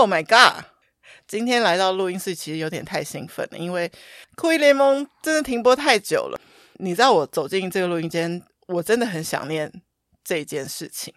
[0.00, 0.64] Oh my god！
[1.26, 3.86] 今天来到录音室其实有点太兴奋了，因为
[4.34, 6.40] 《酷一联盟》真的停播太久了。
[6.76, 9.70] 你知道我走进这个录音间，我真的很想念
[10.24, 11.12] 这件事情。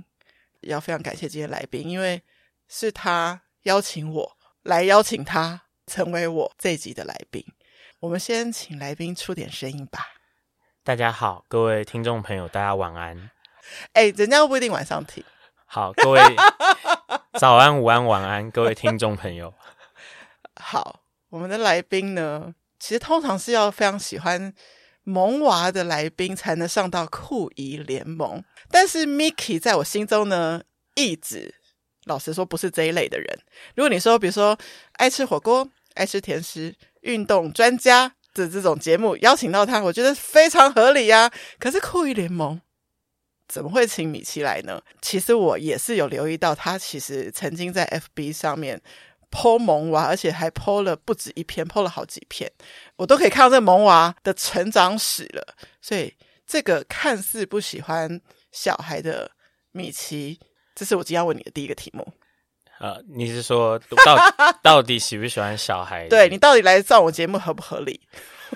[0.63, 2.21] 要非常感谢今天来宾，因为
[2.67, 7.41] 是他邀请我来邀请他成为我这一集的来宾。
[8.01, 10.05] 我们先请来宾出点声音吧。
[10.83, 13.29] 大家好，各位听众朋友，大家晚安。
[13.93, 15.23] 哎，人家不一定晚上听。
[15.65, 16.19] 好，各位
[17.39, 19.53] 早安、午安、晚安，各位听众朋友。
[20.59, 24.53] 好，我们的来宾呢，其实通常是要非常喜欢
[25.03, 28.43] 萌娃的来宾才能上到酷姨联盟。
[28.69, 30.61] 但是 Miki 在我心中呢，
[30.95, 31.55] 一直
[32.05, 33.39] 老实说不是这一类的人。
[33.75, 34.57] 如果你说，比如说
[34.93, 38.13] 爱吃火锅、爱吃甜食、运动专家。
[38.35, 41.31] 的这种节目邀请到他，我觉得非常合理呀、啊。
[41.59, 42.59] 可是酷姨联盟
[43.47, 44.81] 怎么会请米奇来呢？
[45.01, 47.85] 其实我也是有留意到，他其实曾经在
[48.15, 48.81] FB 上面
[49.29, 52.51] po 萌娃，而且还 po 了不止一篇，po 了好几篇，
[52.95, 55.55] 我都可以看到这个萌娃的成长史了。
[55.81, 56.13] 所以
[56.47, 59.31] 这个看似不喜欢小孩的
[59.71, 60.39] 米奇，
[60.75, 62.07] 这是我今天要问你的第一个题目。
[62.79, 64.17] 呃，你是说到
[64.61, 66.07] 到底喜不喜欢小孩？
[66.09, 68.01] 对，你到底来上我节目合不合理？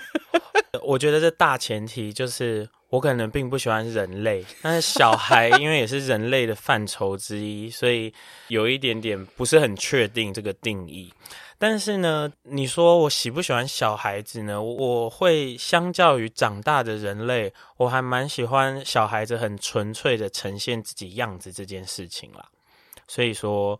[0.82, 8.12] 我觉得这大前提就是我可能并不喜欢人类，但是小孩因为也是人类的范畴之一，所以
[8.48, 11.12] 有一点点不是很确定这个定义。
[11.58, 14.62] 但是呢，你说我喜不喜欢小孩子呢？
[14.62, 22.48] 我会相较于长大的人类，我还蛮喜欢小孩子很纯粹的呈现自己样子这件事情啦。
[23.06, 23.78] 所以说。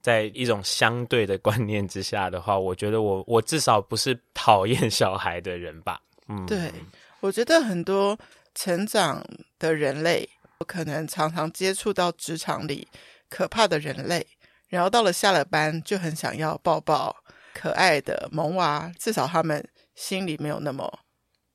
[0.00, 6.00] 在一种相对的观念之下的话，我觉得我 我至少不是讨厌小孩的人吧。
[6.28, 6.72] 嗯，对，
[7.20, 8.18] 我觉得很多
[8.54, 9.24] 成长
[9.58, 10.28] 的人类，
[10.58, 12.86] 我可能常常接触到职场里
[13.28, 14.24] 可怕的人类，
[14.68, 17.14] 然后到了下了班就很想要抱抱
[17.52, 20.98] 可爱的萌娃，至少他们心里没有那么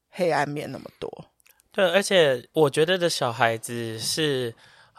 [0.09, 1.09] 黑暗面那么多。
[1.71, 4.53] 对，而且我觉得的小孩子是。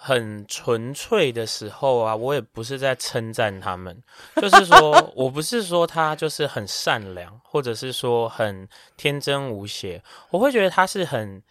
[0.07, 4.03] 很纯粹的时候啊，我也不是在称赞他们，
[4.37, 11.43] 就是说我不是说他就是很善良，或者是说很天真无邪，我会觉得他是很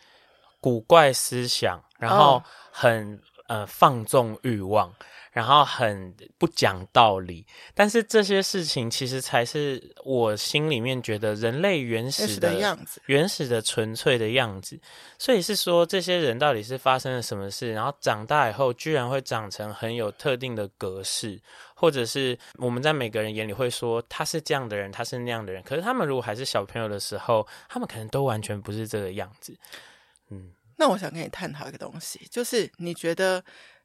[0.61, 3.19] 古怪思想，然后很、oh.
[3.47, 4.93] 呃放纵欲望。
[5.33, 14.79] 然后很不讲道理，但是这些事情其实才是我心里面觉得人类原始的样子，原始的纯粹的样子。
[15.17, 21.41] 所以是说，这些人到底是发生了什么事，然后长大以后居然会长成很有特定的格式，
[21.73, 25.63] 或者是我们在每个人眼里会说他是这样的人，他是那样的人。
[25.63, 29.57] 可是他们如果还是小朋友的时候，他们可能都完全不是这个样子。
[30.29, 33.43] 嗯，那我想跟你探讨一个东西，就是你觉得。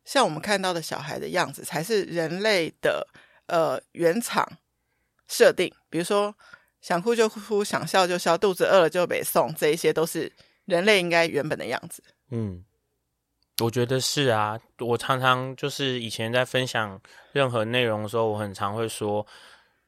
[0.08, 3.06] 像我们看到的小孩的样子，才是人类的
[3.46, 4.50] 呃原厂
[5.28, 5.70] 设定。
[5.90, 6.34] 比如说，
[6.80, 10.32] 想哭就哭，想笑就笑，肚子饿了就北送，这一些都是
[10.64, 12.02] 人类应该原本的样子。
[12.30, 12.64] 嗯，
[13.62, 14.58] 我觉得是啊。
[14.78, 16.98] 我常常就是以前在分享
[17.32, 19.26] 任何内容的时候，我很常会说。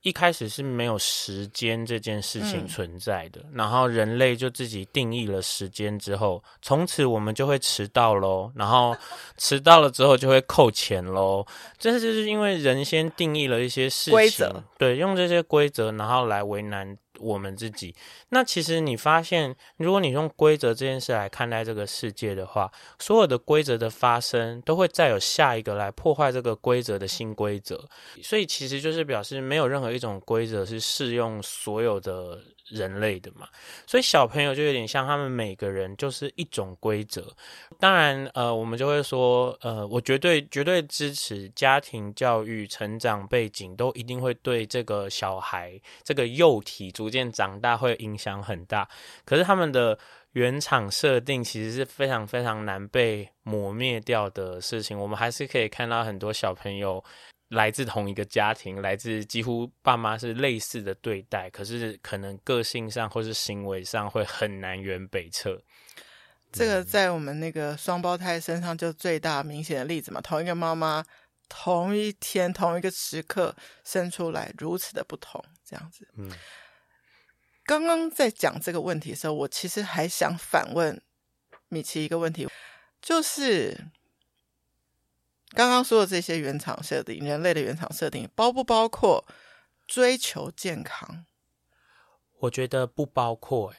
[0.03, 8.97] 一开始是没有时间这件事情存在的，嗯、然后人类就自己定义了时间之后，从此我们就会迟到喽，然后
[9.37, 11.47] 迟到了之后就会扣钱喽。
[11.78, 16.97] 这就是因为人先定义了一些事情，规则，对，用这些规则，然后来为难。
[17.20, 17.94] 我们自己，
[18.31, 27.88] 那其实你发现，如果你用规则这件事来看待这个世界的话，所有的规则的发生都会再有下一个来破坏这个规则的新规则，
[28.22, 32.41] 所以其实就是表示没有任何一种规则是适用所有的。
[32.70, 33.48] 人类的嘛，
[33.86, 37.34] 所以小朋友就有点像他们每个人就是一种规则。
[37.78, 48.88] 当然，呃，我们就会说，呃，我绝对绝对支持家庭教育、成长背景都一定会对这个小孩这个幼体逐渐长大会影响很大。
[49.25, 49.99] 可是他们的
[50.32, 54.99] 原厂设定其实是非常非常难被磨灭掉的事情。
[54.99, 57.02] 我们还是可以看到很多小朋友。
[57.50, 65.61] 来自同一个家庭，来自几乎爸妈是类似的对待，可是可能个性上或是行为上会很南辕北辙。
[66.52, 71.05] 这个在我们那个双胞胎身上就最大明显的例子嘛，同一个妈妈，
[71.49, 76.06] 同一天同一个时刻生出来，如此的不同，这样子。
[76.17, 76.31] 嗯，
[77.64, 81.02] 刚刚在讲这个问题的时候，我其实还想反问
[81.69, 82.49] 米奇一个问题，
[83.02, 83.76] 就是。
[85.55, 89.25] 刚刚说的这些原厂设定，人类的原厂设定，包不包括
[89.87, 91.25] 追求健康？
[92.41, 93.75] 我觉得不包括，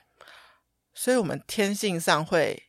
[0.94, 2.64] 所以我们天性上会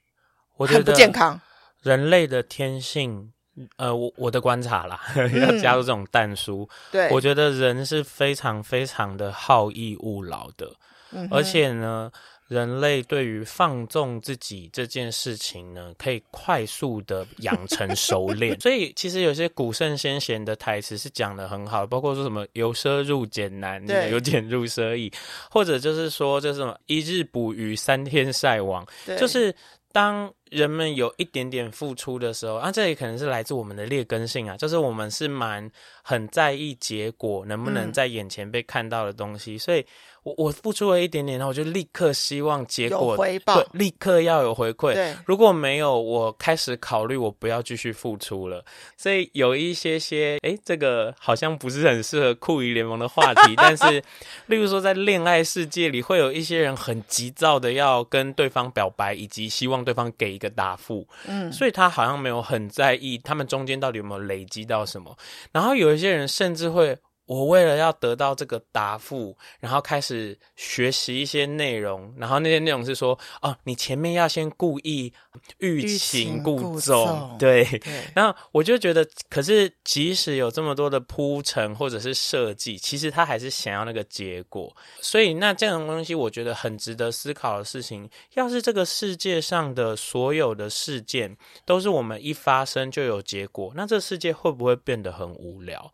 [0.57, 1.41] 很不健康。
[1.83, 3.33] 人类的天性
[3.77, 4.99] 呃，我我的观察啦，
[5.39, 10.75] 要加入这种淡书，对，我觉得人是非常非常的好逸恶劳的，
[11.11, 12.11] 嗯、而且呢，
[12.49, 18.59] 人类对于放纵自己这件事情呢，可以快速的养成熟练。
[18.61, 25.11] 所以，其实有些古圣先贤的台词是讲的很好，包括说什么“由奢入俭难，对，由俭入奢易”，
[25.51, 28.87] 或者就是说，就是什么“一日捕鱼，三天晒网”，
[29.19, 29.55] 就是。
[29.95, 35.71] 当人们有一点点付出的时候，啊，这也可能是来自我们的劣根性啊，就是我们是蛮
[36.03, 39.85] 很在意结果能不能在眼前被看到的东西，嗯、所以。
[40.23, 44.95] 我我付出了一点点，然后我就立刻希望结果有回报，对，立刻要有回馈。
[44.95, 48.65] 对，如果没有，我开始考虑我不要继续付出了。
[48.97, 53.55] 所以有一些些，诶，这个好像不是很适合酷鱼联盟的话题。
[53.57, 54.03] 但是，
[54.47, 61.05] 例如说在恋爱世界里，会有一些人很急躁的要跟对方表白，以及希望对方给一个答复。
[61.27, 65.17] 嗯，所以他好像没有很在意他们中间到底有没有累积到什么。
[65.51, 66.97] 然后有一些人甚至会。
[67.27, 75.13] 我为了要得到这个答复，然后开始学习一些内容，然后那些内容是说，哦，你前面要先故意
[75.59, 77.65] 欲擒故纵，对。
[77.79, 78.03] 对。
[78.15, 84.75] 然后我就觉得，可是即使有这么多的铺陈或者是设计，其实他还是想要那个结果。
[85.01, 95.93] 所以那这种东西，我觉得很值得思考的事情，要是这个世界上的所有的事件都是我们一发生就有结果，那这世界会不会变得很无聊？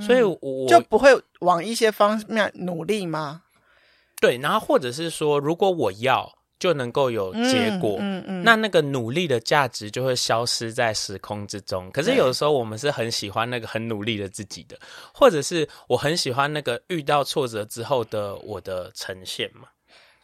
[0.00, 1.10] 所以我，就不会
[1.40, 3.42] 往一些方面努力吗？
[4.20, 11.90] 对，然后或者是说，如果我要就能够有结果，嗯嗯，嗯，那那个努力的价值就会消失在时空之中。
[11.90, 14.78] 可是有的时候，我们是很喜欢那个很努力的自己的，
[15.12, 19.68] 或者是我很喜欢那个遇到挫折之后的我的呈现嘛。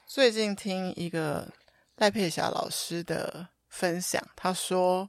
[0.06, 1.48] 最近听一个
[1.96, 5.08] 赖佩霞老师的分享，他说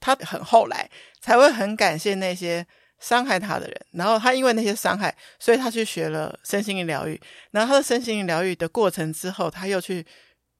[0.00, 0.90] 他很后来
[1.20, 2.66] 才会很感谢那些。
[3.00, 7.20] 伤害他的人，然后他因为那些伤害，所以他去学了身心灵疗愈。
[7.52, 10.04] 然后他的身心灵疗愈的过程之后，他又去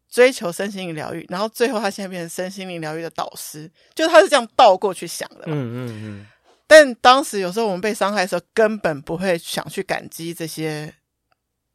[0.08, 1.26] 追求身心灵疗愈。
[1.29, 5.43] 然后最后他现在变成身心灵疗愈的导师，就他是这样倒过去想的。
[5.46, 6.26] 嗯嗯嗯。
[6.69, 10.94] 但当时有时候我们被伤害的时候，根本不会想去感激这些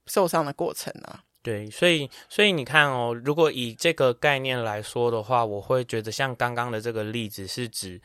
[0.05, 1.23] 受伤的过程啊。
[1.41, 7.99] 对，所以所以你看哦，如果以这个概念来说的话，我会觉得像刚刚的这个例子是指。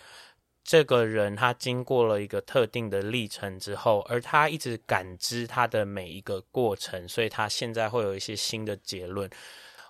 [0.69, 9.31] 这个人他经过了一个特定的历程之后，而他一直感知他的每一个过程，所以他现在会有一些新的结论。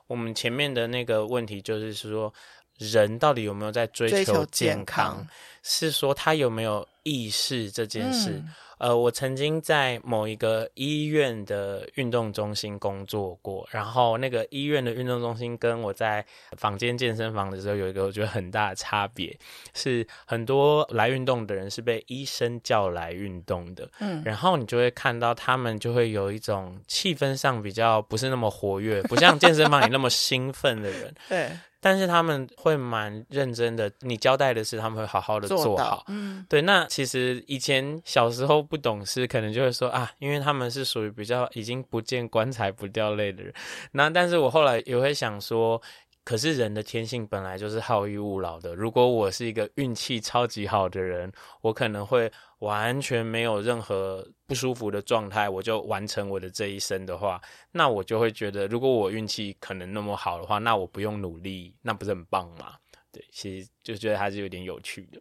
[0.06, 2.32] 我们前面的那个问题就是说，
[2.76, 5.16] 人到底有没有在追求健康？
[5.16, 5.28] 健康，
[5.64, 8.30] 是说他有没有意识这件事？
[8.30, 8.48] 嗯
[8.78, 16.24] 呃，我曾经在某一个医院的运动中心工作过，然后那个医院的运动中心跟我在
[16.56, 19.36] 房间健身房的时候有一个我觉得很大的差别，
[19.74, 31.50] 是很多来运动的人是被医生叫来运动的，嗯，然后你就会看到他们就会有一种气氛上比较不是那么活跃，不像健身房里那么兴奋的人， 对。
[31.80, 36.04] 但是他们会蛮认真的，你交代的事他们会好好的做好。
[36.08, 36.60] 嗯，对。
[36.62, 43.52] 那其实以前小时候不懂事，可能就会说啊，因为他们是属于比较已经不见棺材不掉泪的人。
[43.92, 45.80] 那但是我后来也会想说。
[46.24, 48.74] 可是人的天性本来就是好逸恶劳的。
[48.74, 51.32] 如果我是一个运气超级好的人，
[51.62, 57.40] 我可能会完全没有任何不舒服的状态，我就完成我的这一生的话，
[57.72, 62.74] 那我就会觉得，如果我运气可能那么好的话，那我不用努力，那不是很棒吗？
[63.10, 65.18] 对，其实就觉得还是有点有趣的。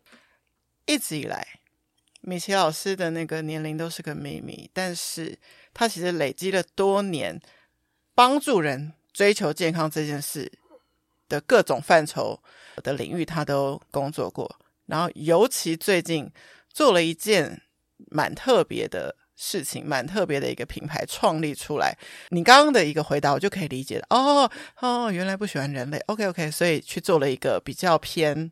[0.88, 1.48] 一直以来，
[2.28, 5.38] 米奇老师的那个年龄都是个秘密，但是
[5.74, 7.40] 他其实累积了多年
[8.14, 10.52] 帮助人追求健康这件事。
[11.30, 12.42] 的各种范畴
[12.78, 14.50] 的领域，他都工作过。
[14.86, 16.32] 然后，尤其最近
[16.70, 17.62] 做了一件
[18.10, 21.98] 蛮特别的事情，蛮特别的一个品牌创立出来。
[22.30, 24.06] 你刚刚的一个回答，我就可以理解了。
[24.10, 25.98] 哦哦，原来不喜欢人类。
[26.06, 28.50] OK OK，所以去做了一个比较偏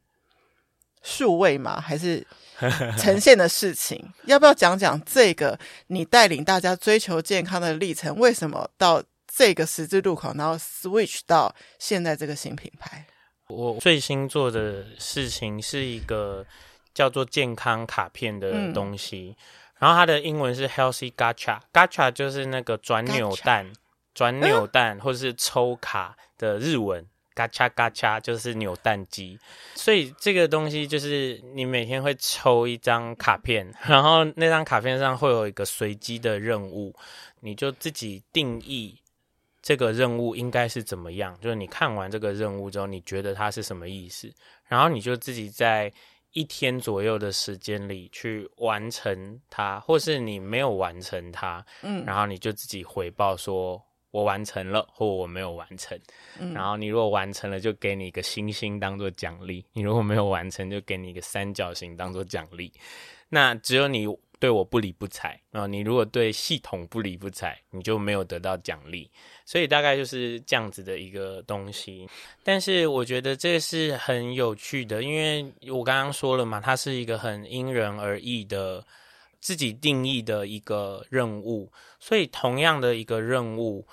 [1.02, 2.28] 数位嘛，还是
[2.98, 4.04] 呈现的事情？
[4.26, 8.16] 要不要讲讲这个你带领大家追求健康的历程？
[8.18, 9.04] 为什么到？
[9.38, 13.06] 这个十字路口，然后 switch 到现在这个新品牌。
[13.48, 16.46] 我最新做的事情是一个
[16.94, 19.44] 叫做健康卡片的东西，嗯、
[19.80, 23.74] 然后它的英文是 Healthy Gacha，Gacha 就是那个转扭蛋，
[24.14, 29.38] 转扭蛋或者是抽卡的日文，Gacha Gacha 就是扭蛋机。
[29.76, 36.96] 所以这个东西就是你每天会抽一张卡片，然后那张卡片上会有一个随机的任务，
[37.42, 38.98] 你就自己定义。
[39.62, 41.36] 这个任务应该是怎么样？
[41.42, 44.32] 就是你看完这个任务之后，你觉得它是什么意思？
[44.68, 45.92] 然后你就自己在
[46.34, 53.82] 一天左右的时间里去完成它，或是你没有完成它，嗯，然后你就自己回报说
[54.16, 56.00] 我完成了，或我没有完成，
[56.40, 62.72] 嗯，然后你如果完成了，就给你一个星星当做奖励；你如果没有完成，就给你一个三角形当做奖励。
[63.30, 64.08] 那只有你。
[64.38, 65.66] 对我不理不睬啊！
[65.66, 69.10] 你如果对系统不理不睬，你就没有得到奖励。
[69.46, 72.08] 所以大概就是这样子的一个东西。
[72.44, 78.86] 但是我觉得这是很有趣的，因为我刚刚说了嘛，它是一个很因人而异的
[79.40, 81.72] 自己定义的一个任务。
[81.98, 83.88] 所以同样的一个任务。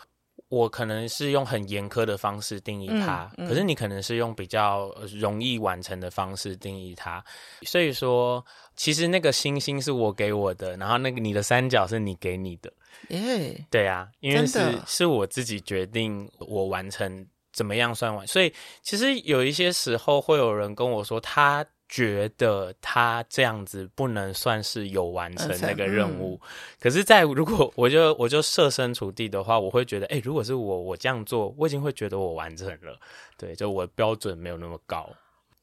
[0.52, 7.25] 我可能是用很严苛的方式定义它，嗯嗯、可是你可能是用比较容易完成的方式定义它。
[7.62, 8.44] 所以说，
[8.76, 12.71] 其实那个星星是我给我的，然后那个你的三角是你给你的。
[13.09, 18.26] 耶，对啊，因为是是我自己决定我完成怎么样算完。
[18.26, 21.64] 所以其实有一些时候会有人跟我说他。
[21.92, 26.49] 觉得他这样子不能算是有完成那个任务，嗯、
[26.80, 32.99] 可是，在如果我就我就设身处地的话，我会觉得，哎、欸，如果是我，我这样做，我已经会觉得我完成了。
[33.37, 35.06] 对，就我标准没有那么高。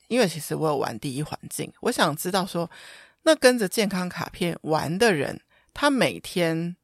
[0.08, 2.70] 因为其实我有玩第一环境，我想知道说，
[3.24, 5.42] 那跟着健康卡片玩的人，
[5.74, 6.76] 他每天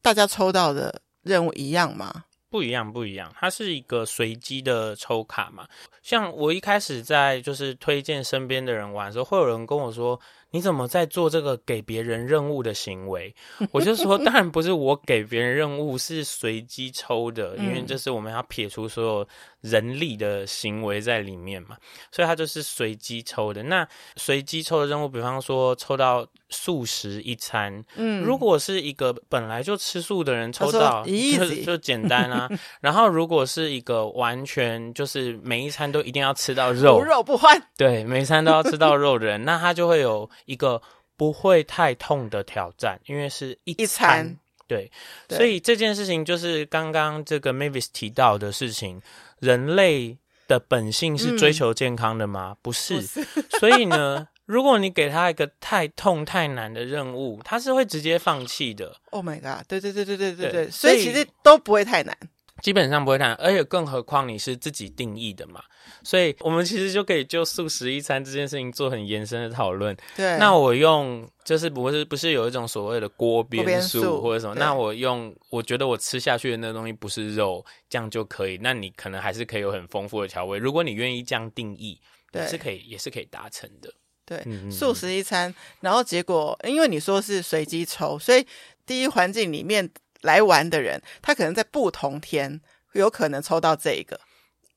[0.00, 2.24] 大家抽到的任务一样吗？
[2.50, 5.66] 不一样，不一样，它是一个随机的抽卡嘛。
[6.02, 10.18] 像我一开始在就是推荐身边的人玩的时候，会有人跟我说。
[10.50, 13.34] 你怎么在做这个给别人任务的行为？
[13.70, 19.28] 我就说，当然不是我给别人任务，是随机抽的，因为这是我们要撇除所有
[19.60, 21.76] 人力的行为在里面嘛，
[22.10, 23.62] 所以它就是随机抽的。
[23.64, 23.86] 那
[24.16, 32.48] 随机抽的任务，比方说抽到素食一餐，嗯，如果是一个本来就吃素的人抽到，就就简单啊。
[32.80, 40.28] 然后如果是一个完全就是每一餐都一定要吃到肉，无肉不欢，对，每一餐都要吃到肉的人，那他就会有。
[40.44, 40.80] 一个
[41.16, 44.90] 不会太痛的挑战，因为是一餐，一餐对，
[45.26, 49.00] 对所以这件事情就是刚刚这个 Mavis 提到的事情。
[49.40, 50.18] 人类
[50.48, 52.56] 的本性是追求健康的吗？
[52.56, 52.96] 嗯、不是。
[52.96, 53.24] 不是
[53.60, 58.96] 所以呢， 如果你给他一个太痛太难的任务，他是会直接放弃的。
[59.10, 59.64] Oh my god！
[59.68, 62.18] 对对对对对对对，所以其实都不会太难。
[62.62, 65.62] 基本上不会谈，而且更何况你是自己定义的嘛，
[66.02, 69.96] 所以我们其实就可以就素食一餐这件事情做很延伸的讨论。
[70.16, 74.54] 对，那我用就是不是不是有一种所谓的锅边素或者什么？
[74.56, 78.58] 那我用我觉得我吃下去的那东西不是肉，这样就可以。
[78.60, 82.00] 那你可能还是可以有很丰富的调味，如果你愿意这样定义，
[82.32, 83.92] 也，是可以也是可以达成的。
[84.26, 88.44] 对，嗯、素食一餐，然后结果因为你说是随机抽，所以
[88.84, 89.88] 第一环境里面。
[90.22, 92.60] 来玩的人，他可能在不同天
[92.92, 94.18] 有可能抽到这一个。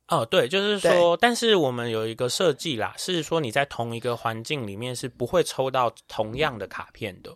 [0.08, 7.32] 哦，对，就是说，但是我们有一个设计啦，是说你在同一个环境里面是不会抽到同样的卡片的。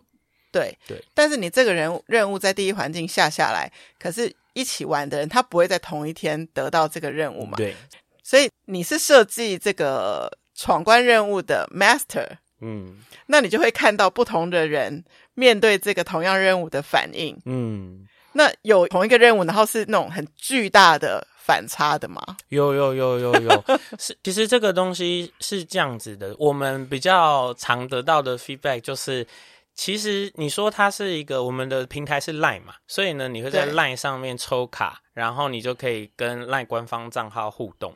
[0.52, 7.56] 对对，对但是你这个人任务在第一环境下下来，可是一起玩的人他不会在同一天得到这个任务嘛？
[7.56, 7.74] 对，
[8.22, 12.28] 所以你是设计这个闯关任务的 master，
[12.60, 15.02] 嗯，那你就会看到不同的人。
[15.36, 22.20] 面对这个同样任务的反应，嗯，那有同一个任务，然后是那种很巨大的反差的吗？
[22.48, 23.64] 有有有有有，
[24.00, 29.26] 是其实这个东西是这样子的，我们比较常得到的 feedback 就是，
[29.74, 37.94] 其实你说它是一个我们的平台是 Line 嘛，所以呢，你会在 Line 上面抽卡，然后你就可以跟 Line 官方账号互动。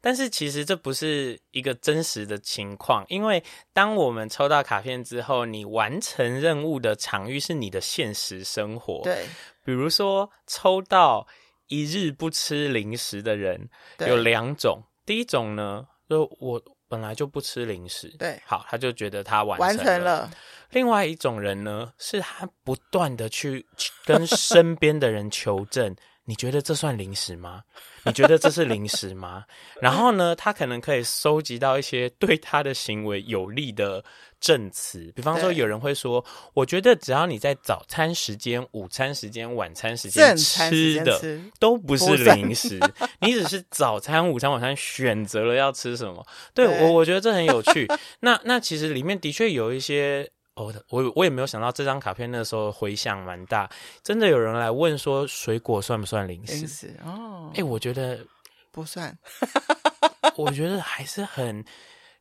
[0.00, 3.42] 但是其实这不是一个真实的情况，因为
[3.72, 9.02] 当我们抽到卡片之后，你完成任务的场域是你的现实生活。
[9.04, 9.26] 对，
[9.64, 11.26] 比如说抽到
[11.68, 19.84] 一日不吃零食的人有两种，第一种呢，就我本来就不吃零食，对，好，他就觉得他完成了。
[19.84, 20.30] 完成了。
[20.70, 23.66] 另外一种人呢，是他不断的去
[24.04, 25.94] 跟身边的人求证。
[26.30, 27.60] 你觉得这算零食吗？
[28.04, 29.44] 你觉得这是零食吗？
[29.82, 34.04] 然后呢，他可能可以收集到一些对他的行为有利的
[34.38, 42.78] 证词，比方说，有人会说：“我觉得只要你在早餐时间、午餐时间、晚餐时间吃的吃都不是零食，
[43.20, 46.24] 你只是早餐、午餐、晚餐选择了要吃什么。
[46.54, 47.88] 对”对我，我觉得这很有趣。
[48.20, 50.30] 那那其实里面的确有一些。
[50.62, 53.68] 我我我也没有想到这张卡片那时候回响蛮大，
[54.02, 56.52] 真的有人来问说水果算不算零食？
[56.54, 58.18] 零食哦，哎、欸，我觉得
[58.70, 59.16] 不算，
[60.36, 61.64] 我觉得还是很，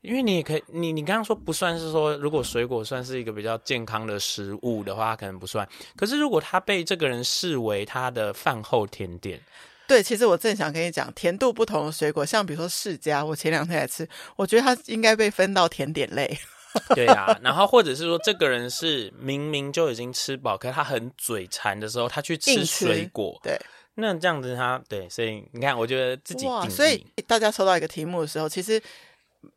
[0.01, 5.67] 因为你也可以，你你刚刚说不算是说，如果水果算是一个比较健康的食物的话，可能不算。
[5.95, 9.39] 可是如果他被这个人视为他的饭后甜点，
[9.87, 16.39] 对，其实我正想跟你讲，甜度不同的水果，像比如说释迦，我前两天来吃，我觉得它应该被分到甜点类。
[16.93, 23.39] 对啊，然后或者是说，这个人是明明就已经吃饱，可是他很嘴馋的时候，他去吃水果。
[23.41, 23.59] 对，
[23.95, 28.81] 那这样子他对，所以你看，我觉得自己哇，所以大家收到一个题目的时候，其实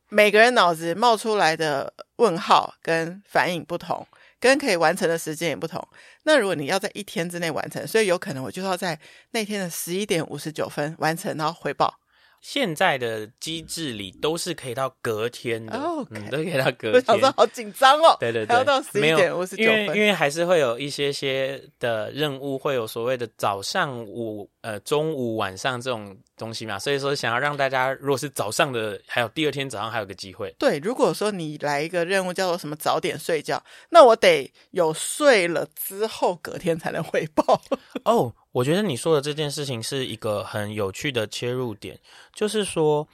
[0.08, 4.06] 每个人脑子冒出来的问号跟反应不同，
[4.40, 5.86] 跟可以完成的时间也不同。
[6.24, 8.98] 那如果你要在一天之内完成，所以有可能我就要在
[9.32, 11.98] 那天的十一点五十九分完成，然后回报。
[12.42, 17.20] 现在的机制里都是可以到隔天的，oh, 都可以到隔天。
[17.20, 30.52] 我好紧张哦，对对对，还要到十一点五十九分，因为因为还是会有一些些的任务，会有所谓的早上午、呃中午、晚上这种东西嘛，所以说想要让大家，如果是早上的，还有第二天早上还有个机会。
[30.58, 37.60] 对，如果说你来一个任务叫做什么早点睡觉，那我得有睡了之后隔天才能汇报。
[38.04, 38.12] 哦。
[38.12, 41.98] oh, 我觉得你说的这件事情是一个很有趣的切入点，
[42.34, 43.08] 就是说，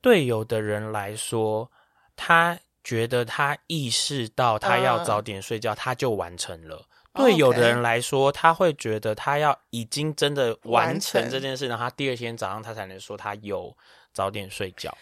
[0.00, 1.68] 对有的人来说，
[2.14, 6.80] 他觉得他意识到他要早点睡觉，uh, 他就完成了；
[7.14, 13.76] 对有的人来说，他会觉得他要已经真的完成这件事，然后他第二天早上他才能说他有
[14.12, 14.96] 早点睡觉。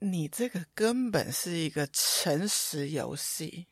[0.00, 3.68] 你这个根本是一个诚实游戏。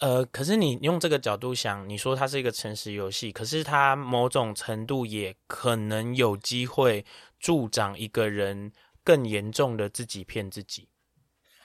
[0.00, 7.06] 呃，可是你用这个角度想，你说它是一个诚实游戏，可是它某种程度也可能有机会
[7.38, 8.72] 助长一个人
[9.04, 10.88] 更严重的自己骗自己，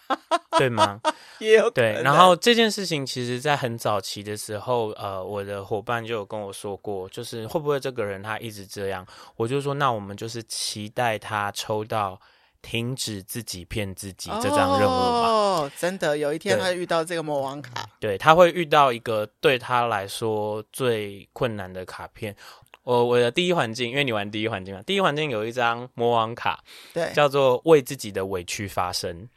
[0.57, 0.99] 对吗？
[1.39, 2.01] 也有对。
[2.01, 9.05] 然后这件事情其实，在很早期的时候，呃，我的伙伴就有跟我说过，就是会不会这个人他一直这样？
[9.35, 12.19] 我就说，那我们就是期待他抽到。
[12.59, 15.27] 停止自己骗自己这张任务吧。
[15.29, 22.35] 哦，真的，有一天他遇到这个魔王卡，对，他会遇到一个对他来说最困难的卡片。
[22.83, 26.61] 我我的第一环境，因为你玩第一环境嘛，第一环境有一张魔王卡，
[26.93, 29.29] 对，叫做为自己的委屈发声。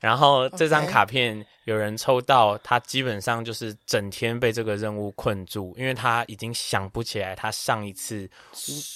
[0.00, 8.28] 然后这张卡片有人抽到，他基本上就是整天被这个任务困住，因为他已经想不起来他上一次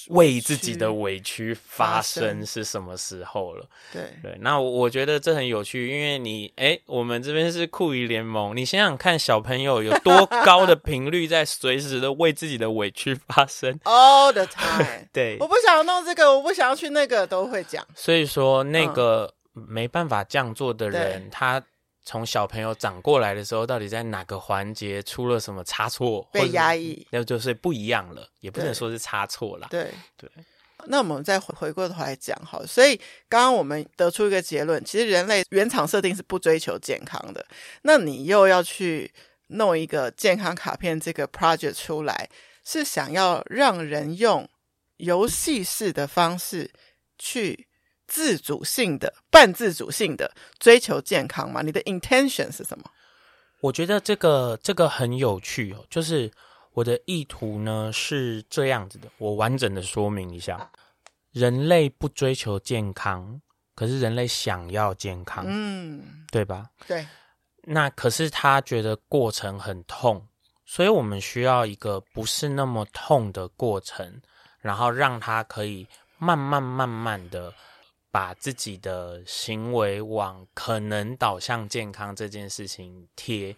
[0.09, 3.65] 为自己的委屈发声是什么时候了。
[3.93, 15.07] 对对，那我觉得这很有趣，因为你诶，我们这边是酷鱼联盟，你想想看，小朋友有多高的频率在随时的为自己的委屈发声？All the time。
[15.13, 17.85] 对，我不想弄这个，我不想要去那个，都会讲。
[17.95, 19.31] 所以说那个。
[19.31, 21.63] 嗯没办法这样做的人，他
[22.03, 29.67] 从小朋友长过来的时候，到底在哪个环节出了什么差错，被压抑，那就是不一样了，也不能说是差错啦。
[29.71, 30.29] 对对，
[30.87, 32.95] 那我们再回回过头来讲好，所以
[33.27, 37.43] 刚刚我们得出一个结论，其实人类原厂设定是不追求健康的，
[37.83, 39.11] 那你又要去
[39.47, 42.29] 弄一个健康卡片这个 project 出来，
[42.63, 44.47] 是想要让人用
[44.97, 46.69] 游戏式的方式
[47.17, 47.67] 去。
[48.07, 51.61] 自主性的、半自主性的追求健康吗？
[51.61, 52.85] 你的 intention 是什么？
[53.61, 55.85] 我觉得这个这个很有趣哦。
[55.89, 56.31] 就是
[56.73, 60.69] 我的意图呢是这样子的，我完整的说明一下：
[61.31, 63.41] 人类不追求健康，
[63.73, 66.69] 可是人类想要健康，嗯，对吧？
[66.87, 67.05] 对。
[67.63, 70.23] 那可是他觉得过程很痛，
[70.65, 74.21] 所以我们需要一个不是那么痛的过程，
[74.59, 75.87] 然后让他可以
[76.19, 77.51] 慢慢慢慢的。
[78.15, 83.53] 把自己的行为往可能导向健康这件事情贴，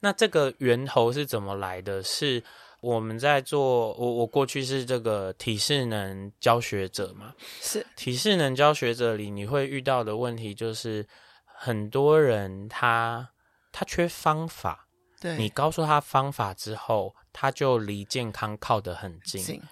[0.00, 2.02] 那这个源头是怎么来的？
[2.02, 2.44] 是
[2.80, 7.86] 我们在做，我我过去是这个体适能教学者嘛，是。
[7.96, 11.08] 体适能教学者里你会遇到的问题就是，
[11.46, 13.30] 很多人他
[13.72, 14.88] 他缺方法，
[15.22, 19.62] 对，你告诉他方法之后，他就离健康靠得很近。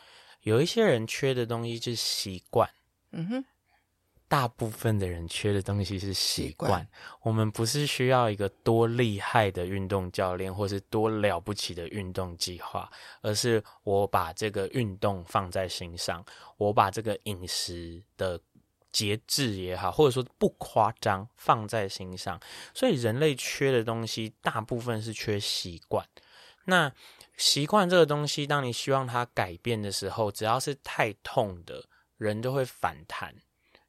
[0.40, 2.70] 有一些人缺的东西就是习惯，
[3.12, 3.44] 嗯哼。
[4.30, 6.86] 大部分的人缺的东西是习惯。
[7.20, 12.88] 我们不是需要一个多厉害的运动教练，或是多了不起的运动计划，
[13.22, 16.24] 而是我把这个运动放在心上，
[16.58, 18.40] 我把这个饮食的
[18.92, 22.40] 节制也好，或者说不夸张放在心上。
[22.72, 26.06] 所以人类缺的东西，大部分是缺习惯。
[26.66, 26.92] 那
[27.36, 33.34] 习惯这个东西，当你希望它改变的时候，只要是太痛的，人都会反弹。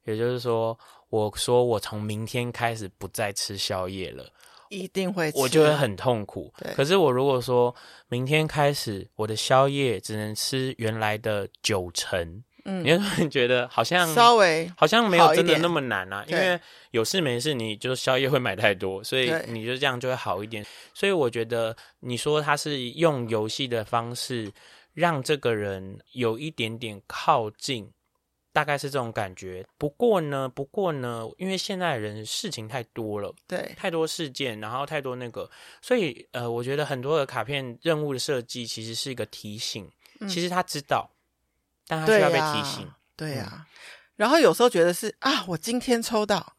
[0.04, 0.78] 也就是说，
[1.10, 4.32] 我说我从明天开始不再吃宵夜了，
[4.68, 6.52] 一定会吃，我就会很痛苦。
[6.74, 7.74] 可是我如果说
[8.08, 16.58] 明天开始我的宵夜只能吃原来的九成，嗯，你会觉得好像稍微好像没有真的那么难啊，因为
[16.90, 20.66] 有事没事，你就宵夜会买太多，所以你就这样就会好一点。
[20.92, 24.50] 所以我觉得你说他是用游戏的方式
[24.94, 27.92] 让这个人有一点点靠近。
[28.52, 29.64] 大概是这种感觉。
[29.78, 39.90] 不过呢，不过呢，因为现在人事情太多了，对，太多事件，然后太多那个，所以呃，我觉得很多的卡片任务的设计其实是一个提醒。
[40.20, 41.10] 嗯、其实他知道，
[41.86, 42.88] 但他需要被提醒。
[43.16, 43.66] 对呀、啊，对啊嗯、
[44.16, 46.54] 然后有时候觉得是啊，我今天抽到，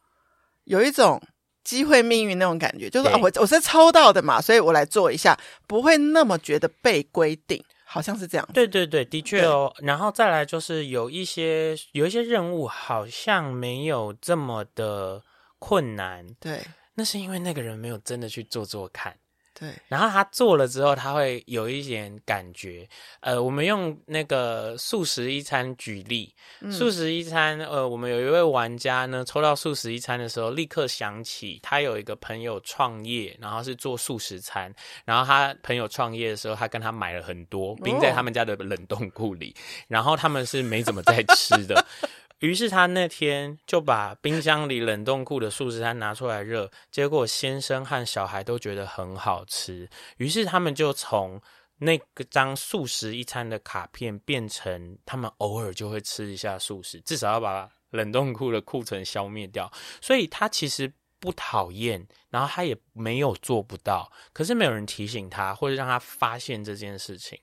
[0.63, 1.21] 有一种
[1.63, 7.63] 机会命运那种感觉，就是啊，我我是抽到的嘛，所以我来做一下，不会那么觉得被规定。
[7.93, 9.71] 好像是这样，对对对，的确哦。
[9.77, 15.21] 然后再来就是有一些有一些任务好像没有这么的
[15.59, 16.59] 困难，对，
[16.95, 19.15] 那是因为那个人没有真的去做做看。
[19.53, 22.89] 对，然后他做了之后，他会有一点感觉。
[23.19, 34.73] 呃，我们用那个素食一餐举例，嗯、素食一餐，呃，我们有一位玩家呢，抽到素食一餐的时候，立刻想起他有一个朋友创业，然后是做素食餐，
[35.05, 41.85] 然后他朋友创业的时候，他跟他买了很多，冰在他们家的冷冻库里，哦、然后他们是没怎么在吃的。
[42.43, 49.89] 于是他那天就把冰箱里冷冻库的素食餐拿出来热，结果先生和小孩都觉得很好吃。
[50.17, 51.41] 于是他们就从
[51.77, 59.71] 那个张素食一餐的卡片变成他们偶尔就会吃一下素食，至少要把冷冻库的库存消灭掉。
[60.01, 67.39] 所以他其实不讨厌，然后他也没有做不到，可是没有人提醒他或者让他发现这件事情。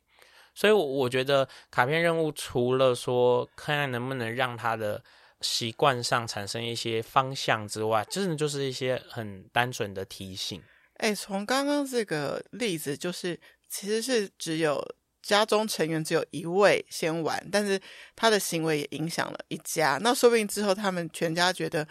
[0.61, 5.03] 所以，我觉得卡片任务除了说看看能不能让他的
[5.41, 10.63] 习惯上产生一些方向之外，真的就是一些很单纯的提醒。
[10.99, 14.87] 哎，从刚刚这个例子，就是其实是只有
[15.23, 17.81] 家中成员只有一位先玩，但是
[18.15, 19.99] 他的行为也影响了一家。
[20.03, 21.89] 那说不定之后他们全家觉得，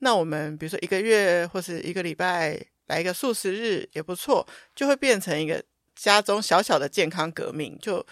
[0.00, 5.64] 那我们比如说一个月或是一个礼拜来一个素食日也不错，就会变成一个。
[6.02, 8.04] 家中小小的健康革命，就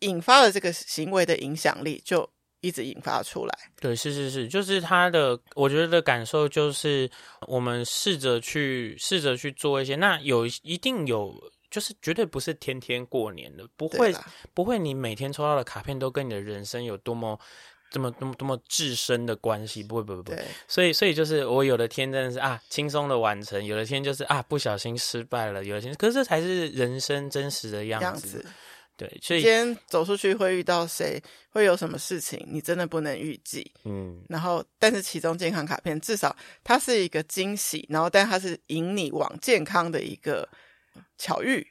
[0.00, 2.28] 引发了这个行为的影响力，就
[2.60, 3.58] 一直引发出来。
[3.80, 7.10] 对，是是是，就是他的，我觉得的感受就是，
[7.46, 11.34] 我们试着去试着去做一些，那有一定有，
[11.70, 14.14] 就是绝对不是天天过年的，不会
[14.54, 17.38] 不会，你每天抽到的卡片都跟你的人生有多么。
[17.90, 28.04] 这么多么多么至深的关系，不会不会不会，所以所以就是我有的天真的是啊轻松的完成，有的天就是啊不小心失败了，有的天可是这才是人生真实的样子。
[28.04, 28.46] 样子
[28.98, 33.70] 对，所以今天走出去会遇到谁，会有什么事情，你真的不能预计。
[33.84, 40.48] 嗯，然后但是其中健康卡片至少它是一个惊喜，然后但它是引你往健康的一个
[41.18, 41.66] 巧遇。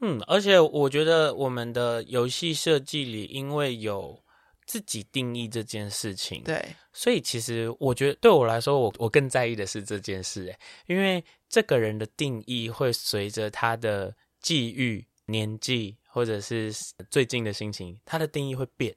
[0.00, 4.20] 嗯，而且我觉得我们的游戏设计里，因为有。
[4.66, 6.60] 自己定义这件事情，对，
[6.92, 16.74] 所以其实我觉得对我来说，我我更在意的是这件事，诶，因为这个人的定义会随着他的际遇、年纪，或者是
[17.08, 18.96] 最近的心情，他的定义会变。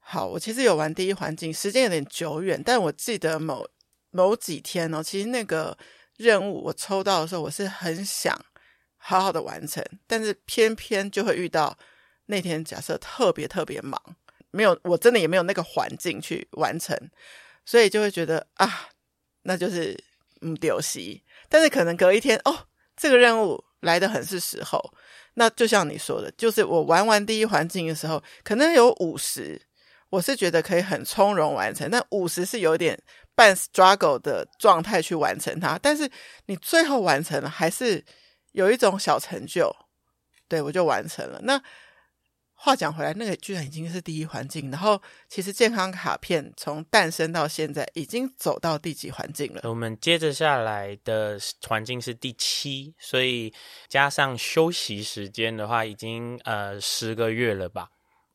[0.00, 3.68] 好，我其实有玩第一环境，时间有点久远，但我记得某
[4.10, 5.78] 某几天哦，其实那个
[6.16, 8.36] 任务我抽到的时候，我是很想
[8.96, 11.78] 好好的完成，但是偏偏就会遇到
[12.26, 14.00] 那天假设特别特别忙。
[14.56, 16.98] 没有，我真的也没有那个环境去完成，
[17.66, 18.88] 所以就会觉得啊，
[19.42, 19.94] 那就是
[20.40, 21.22] 嗯丢戏。
[21.50, 22.66] 但是可能隔一天哦，
[22.96, 24.80] 这个任务来的很是时候。
[25.34, 29.60] 那就像你说的，就是我玩完第一环境的时候，可能有五十，
[30.08, 31.90] 我是觉得可以很从容完成。
[31.90, 32.98] 但五十是有点
[33.34, 36.10] 半 struggle 的状态去完成它，但是
[36.46, 38.02] 你最后完成了，还是
[38.52, 39.70] 有一种小成就。
[40.48, 41.40] 对，我就完成了。
[41.42, 41.62] 那。
[42.66, 49.60] 话讲回来，那个居然已经是第一环境，然后其实健康卡片从诞生到现在已经走到第几环境了？
[49.62, 53.54] 我们接着下来的环境是第七，所以
[53.86, 57.90] 加上休息时间的话，已经呃十个月了吧？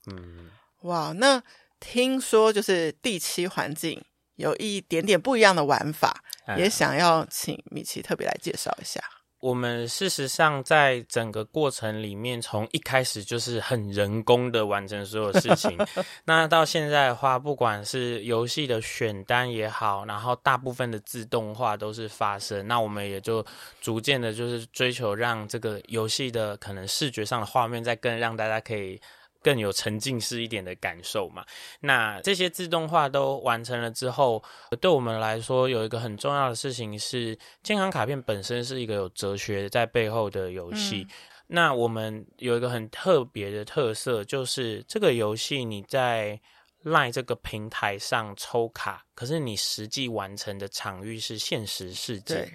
[0.09, 0.49] 嗯，
[0.83, 1.43] 哇，那
[1.81, 4.01] 听说就是第七环境
[4.37, 9.03] 有一点点不一样的玩法，嗯、也想要请米奇特别来介绍一下。
[9.41, 15.75] 我们事实上在整个过程里面，从一开始就是很人工的完成所有事情。
[16.23, 22.65] 那到现在的话，不管是游戏的选单也好，然后大部分的自动化都是发生。
[22.67, 23.43] 那我们也就
[23.81, 29.01] 逐渐的，就是追求让这个游戏的可能视觉上的画面，再更让大家可以。
[29.41, 31.45] 更有沉浸式一点的感受嘛。
[31.79, 34.43] 那这些自动化都完成了之后，
[34.79, 41.07] 对我们来说有一个很重要的事情是，健康卡片本身是一个有哲学在背后的游戏。
[41.09, 41.15] 嗯、
[41.47, 46.39] 那我们有一个很特别的特色，就是这个游戏你在
[46.83, 52.51] LINE 这个平台上抽卡，可是你实际完成的场域是现实世界。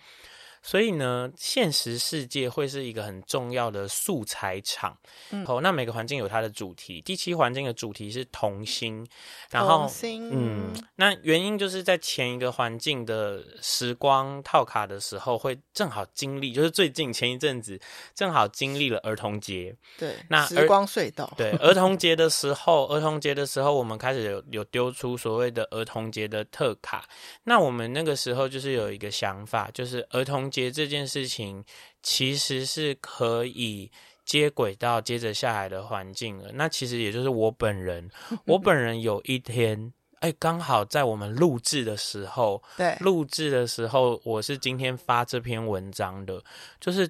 [0.67, 4.99] 所以呢，现实世界会是一个很重要的素材场。
[5.31, 7.01] 嗯，好，那每个环境有它的主题。
[7.01, 9.07] 第七环境的主题是童心，
[9.49, 17.81] 然后嗯，那原因就是在前一个环境的时光套卡的时候，会正好经历，就是最近前一阵子
[18.13, 19.73] 正好经历了儿童节。
[19.97, 21.33] 对，那时光隧道。
[21.37, 27.09] 对，儿童节的时候，儿童节的时候，我们开始有有丢出所谓的儿童节的特卡。
[27.45, 31.62] 那我们那个时候就是有一个想法，就是儿童节这件事情
[32.03, 33.90] 其实是可以
[34.25, 36.51] 接轨到接着下来的环境了。
[36.55, 38.11] 那其实也就是我本人，
[38.47, 46.42] 我本人有一天，哎，刚好在我们录制的时候，对，录制的时候，我是今天发这篇文章的，
[46.81, 47.07] 就是。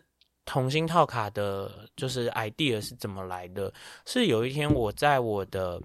[0.49, 3.73] 同心套卡的，就是 idea 是怎么来的？
[4.05, 5.83] 是有一天我在我的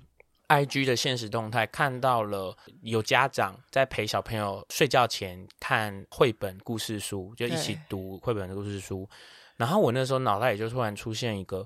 [0.52, 9.08] IG 的现实动态看到了有家长在陪小朋友睡觉前看绘本故事书，就一起读绘本的故事书。
[9.56, 11.66] 然后我那时候脑袋里就突然出现一个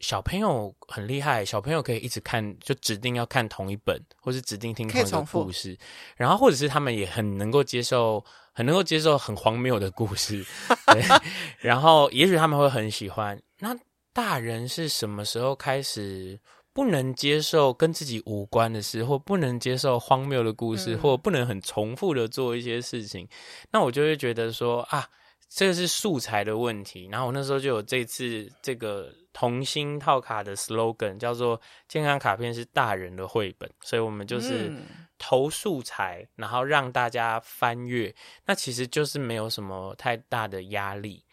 [0.00, 5.76] 小朋友很厉害，小朋友可以一直看，就指定要看同一本，或是指定听同一个故事。
[6.16, 8.24] 然后或者是他们也很能够接受。
[8.54, 10.44] 很能够接受很荒谬的故事，
[10.92, 11.02] 对，
[11.58, 13.40] 然后也许他们会很喜欢。
[13.58, 13.74] 那
[14.12, 16.38] 大人是什么时候开始
[16.72, 23.28] 不能接受跟自己无关的事，或不能接受荒谬的故事，嗯、或不能很重复的做一些事情？
[23.70, 25.06] 那我就会觉得说啊，
[25.48, 27.08] 这个是素材的问题。
[27.10, 34.68] 然后我那时候就有这次这个童心套卡的 slogan，叫做“健康卡片是大人的绘本”，所以我们就是。
[34.68, 34.86] 嗯
[35.24, 38.12] 投素材，然后让大家翻阅，
[38.44, 41.24] 那其实就是没有什么太大的压力。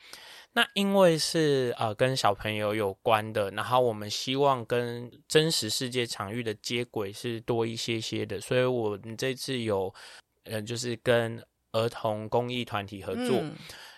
[0.54, 9.94] 那因为是呃跟小朋友有关的，然后我们希望跟真实世界场域的接轨是多一些些的，所以我们这次有
[10.46, 13.38] 呃就是跟儿童公益团体合作。
[13.42, 13.56] 嗯、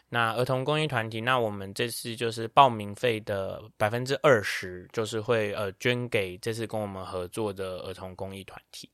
[0.09, 8.89] 那儿童公益团体，那我们这次就是报名费的百分之二十，就是会呃捐给这次跟我们合作的儿童公益团体。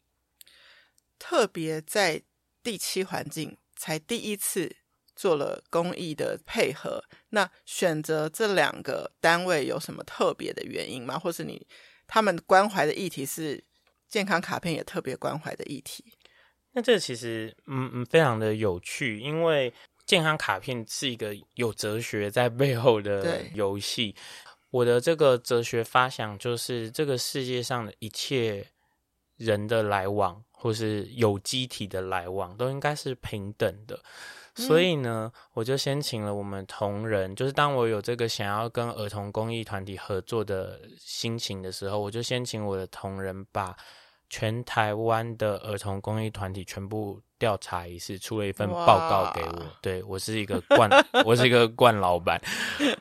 [1.17, 2.21] 特别在
[2.61, 4.75] 第七环境才第一次
[5.17, 11.19] 做了公益的配合，那选择这两个单位有什么特别的原因吗？
[11.19, 11.67] 或是你
[12.05, 13.61] 他们关怀的议题是
[14.07, 16.05] 健康卡片也特别关怀的议题？
[16.71, 19.73] 那这其实嗯嗯非常的有趣，因为
[20.05, 24.15] 健康卡片是一个有哲学在背后的游戏。
[24.69, 28.67] 我的这个哲学发想就是这个世界上的一切
[29.35, 30.43] 人的来往。
[30.59, 34.03] 或是有机体的来往都应该是平等的，
[34.57, 43.75] 所以呢，我就先请了我们同仁，就是当我有这个想要跟儿童公益团体合作的心情的时候，我就先请我的同仁把
[44.29, 47.21] 全台湾的儿童公益团体全部。
[47.39, 49.65] 调查一次，出了一份报告给我。
[49.81, 50.89] 对，我是一个惯，
[51.25, 52.41] 我是一个惯老板。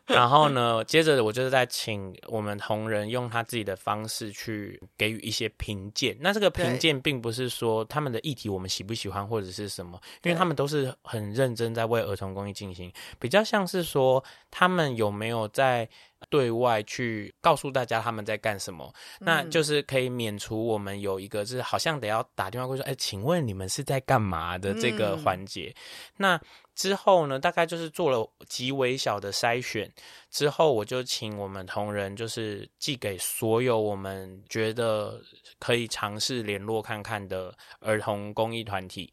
[0.07, 6.17] 然后呢，接着我就是在请我们同仁用他自己的方式去给予一些评鉴。
[6.21, 15.89] 那这个评鉴并不是说他们的议题我们喜不喜欢或者是什么，因为他们都是很认真在为儿童公益进行，比较像是说他们有没有在。
[16.31, 25.75] 对外去告诉大家他们在干什么，那就是可以免除我们有一个就是好像得要打电话过去说，哎，请问你们是在干嘛的这个环节。
[26.17, 26.41] 那
[26.75, 29.91] 之后呢，大概就是做了极微小的筛选
[30.31, 35.23] 之后，我就请我们同仁就是寄给所有我们觉得
[35.59, 39.11] 可以尝试联络看看的儿童公益团体。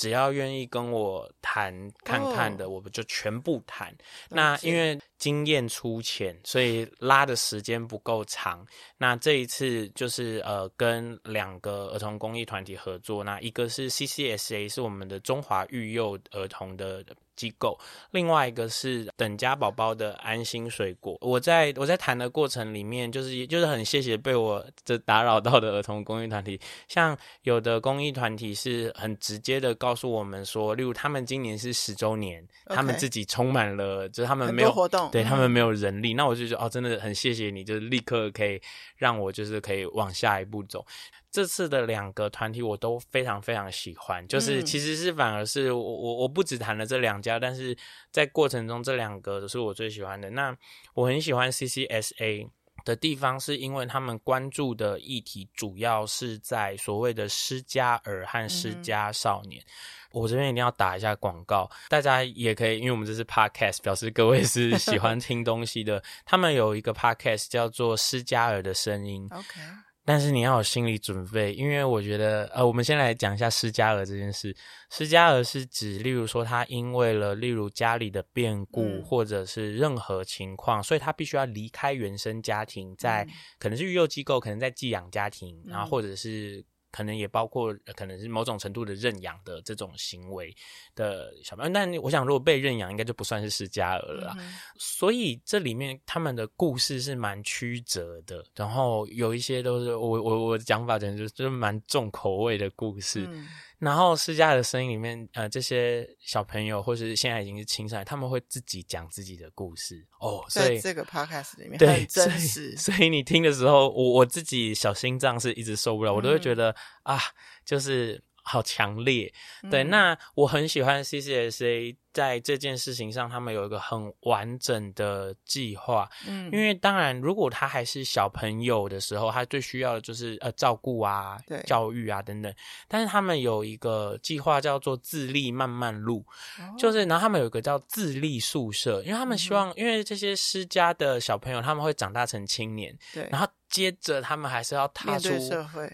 [0.00, 1.70] 只要愿意跟我谈
[2.02, 3.94] 看看的，我们就全部谈。
[4.30, 8.66] 那因为经验粗浅，所以拉的时间不够长。
[8.96, 17.04] 那这一次就是呃，跟两个儿童公益团体合作，那一个是 CCSA，是我们的中华育幼儿童的。
[17.40, 17.78] 机构，
[18.10, 21.16] 另外一个是等家宝宝的安心水果。
[21.22, 38.60] 我在我在谈的过程里面，就是就是很谢谢被我这打扰到的儿童公益团体，像有的公益团体是很直接的告诉我们说，例如他们今年是十周年.他们自己充满了，就是他们没有活动，对他们没有人力，嗯、那我就觉得哦，真的很谢谢你，就是立刻可以
[38.96, 40.84] 让我就是可以往下一步走。
[41.30, 47.76] 这次的两个团体我都非常非常喜欢，就是其实是反而是我我我不只谈了这两家，但是
[48.10, 50.28] 在过程中这两个都是我最喜欢的。
[50.30, 50.56] 那
[50.94, 52.50] 我很喜欢 CCSA
[52.84, 59.62] 的地方，是因为他们关注的议题主要是在所谓的施加尔和施加少年。
[59.62, 66.02] 嗯、我这边一定要打一下广告，大家也可以，因为我们这是 Podcast，表示各位是喜欢 听东西的。
[66.24, 69.28] 他们有一个 Podcast 叫做《施加尔的声音》。
[69.38, 69.60] OK。
[70.04, 74.56] 但是你要有心理准备，因为我觉得，呃，我们先来讲一下失家儿这件事。
[74.90, 86.64] 失家儿是指，例如说他因为了，例如家里的变故，嗯、或者是任何情况，所以他必须要离开原生家庭，在、嗯、可能是育幼机构，可能在寄养家庭，然后或者是。
[86.90, 90.54] 可能也包括可能是某种程度的认养的这种行为
[90.94, 94.34] 的小朋友，但我想如果被认养，应该就不算是失家儿了啦。
[94.38, 103.26] 嗯、所以这里面他们的故事是蛮曲折的，然后有一些都是我我我的讲法，简直就是就是蛮重口味的故事。
[103.28, 103.48] 嗯
[103.80, 110.44] 然后私家的声音里面，呃，这些小朋友或是现在已经是青少年，他们会自己讲自己的故事哦。
[110.48, 112.76] 所以在这个 podcast 里面， 对，很真实。
[112.76, 117.18] 所以，所以你听的时候，我我自己小心脏是一直受不了，嗯、我都会觉得啊，
[117.64, 118.22] 就是。
[118.42, 119.32] 好强烈，
[119.70, 126.08] 对，嗯、那我很喜欢 CCSA 在这件事情上，他们有一个很完整的计划。
[126.26, 132.52] 嗯，因为当然，如果他还是小朋友的时候，他最需要的就是呃照顾啊、对教育啊等等。
[132.88, 136.24] 但是他们有一个计划叫做自立慢慢路，
[136.58, 143.46] 哦、就是然后他们有一个叫自立宿舍，因为他们希望，嗯、因为这些施家的小朋友他们会长大成青年，对，然后。
[143.70, 145.30] 接着，他们还是要踏出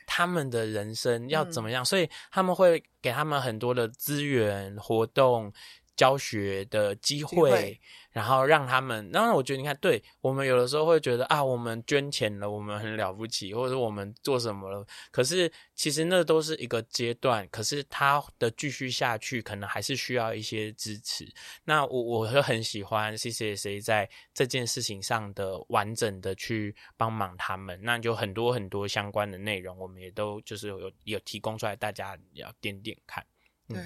[0.06, 1.84] 他们的人生要怎么样？
[1.84, 5.52] 所以他们会给他们很多的资源、活动、
[5.96, 7.80] 教学的机会。
[8.12, 14.82] 然后让他们，然后我觉得你看，对我们有的时候会觉得啊，我们捐钱了，我们很了不起，或者是我们做什么了。
[15.10, 21.30] 可是其实那都是一个阶段，可是他的继续下去，可能还是需要一些支持。
[21.64, 33.22] 那我我会很喜欢 CCSA 在这件事情上的完整的去帮忙他们，那就很多很多相关的内容，我们也都就是有有提供出来，大家要点点看。
[33.68, 33.82] 嗯、对。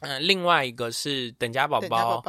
[0.00, 2.22] 嗯、呃，另外一个是等家宝宝，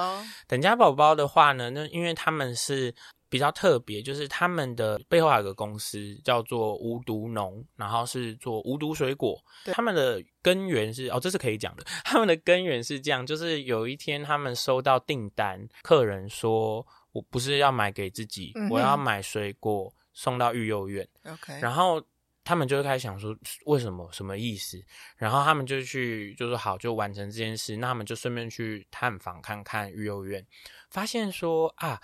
[0.48, 2.94] 等家宝宝，的话呢，那因为他们是
[3.30, 9.40] 比较特别，就是他们的背后还有个公司叫做无毒农，然后是做无毒水果。
[9.66, 11.84] 他们的根源是哦，这是可以讲的。
[12.04, 21.08] 他们的根源是这样，就是有一天他们收到订单，客人说我不是要买给自己，嗯、我要买水果送到育幼院。
[21.26, 22.04] OK，然后。
[22.50, 24.10] 他们就会开始想说，为什么？
[24.12, 24.84] 什么意思？
[25.16, 27.78] 然后他们就去，就说好，就完成这件事。
[27.78, 30.44] 那他们就顺便去探访看看育幼院，
[30.90, 32.02] 发现说啊，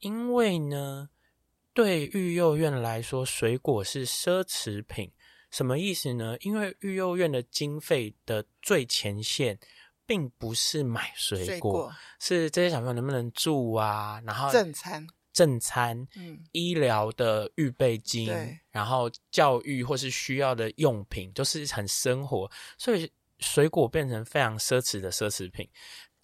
[0.00, 1.08] 因为呢，
[1.72, 5.12] 对育幼院来说，水果是奢侈品。
[5.52, 6.36] 什么意思呢？
[6.40, 9.56] 因为育幼院的经费的最前线，
[10.04, 14.20] 并不是买水果，水果是这些小朋友能不能住啊？
[14.26, 15.06] 然后正餐。
[15.34, 18.32] 正餐、嗯、医疗的预备金，
[18.70, 25.68] 然后教育或是需要的用品，就是很生活，所以水果变成非常奢侈的奢侈品。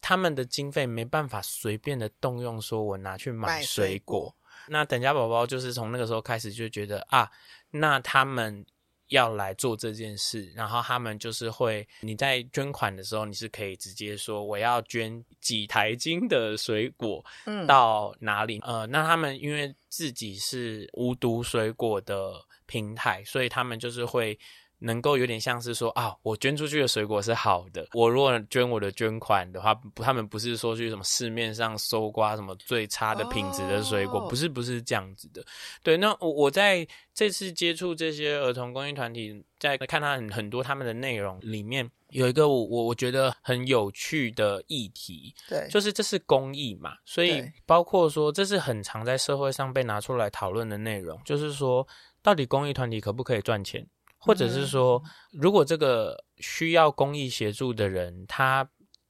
[0.01, 4.21] 他们的经费没办法随便的动用，说我拿去买水果。
[4.21, 4.37] 水果
[4.69, 7.31] 那等家宝宝就是从那个时候开始就觉得啊，
[7.73, 8.65] 那他们。
[9.11, 18.59] 要来做这件事，然后他们就是会，你在捐款的时候，你是可以直接说我要捐几台斤的水果，嗯，到哪里？
[18.65, 22.35] 嗯、呃，那他们因为自己是无毒水果的
[22.67, 24.37] 平台，所以他们就是会。
[24.81, 27.87] 能够有点像是说啊，我捐出去的水果是好的。
[27.93, 34.29] 我如果捐我的捐款的话，他们不是说去什么市面上搜刮什么最差的品质的水果，oh.
[34.29, 35.45] 不是不是这样子的。
[35.83, 51.87] 对，那我我在这次接触这些儿童公益团体，在看他很很多他们的内容里面，有一个我我我觉得很有趣的议题，对，就是这是公益嘛，所以包括说这是很常在社会上被拿出来讨论的内容，就是说
[52.23, 53.87] 到底公益团体可不可以赚钱？
[54.21, 55.03] 或者是说，
[55.33, 58.69] 如果这个需要公益协助的人，他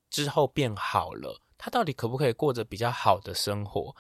[0.09, 3.95] 之后变好了，他到底可不可以过着比较好的生活？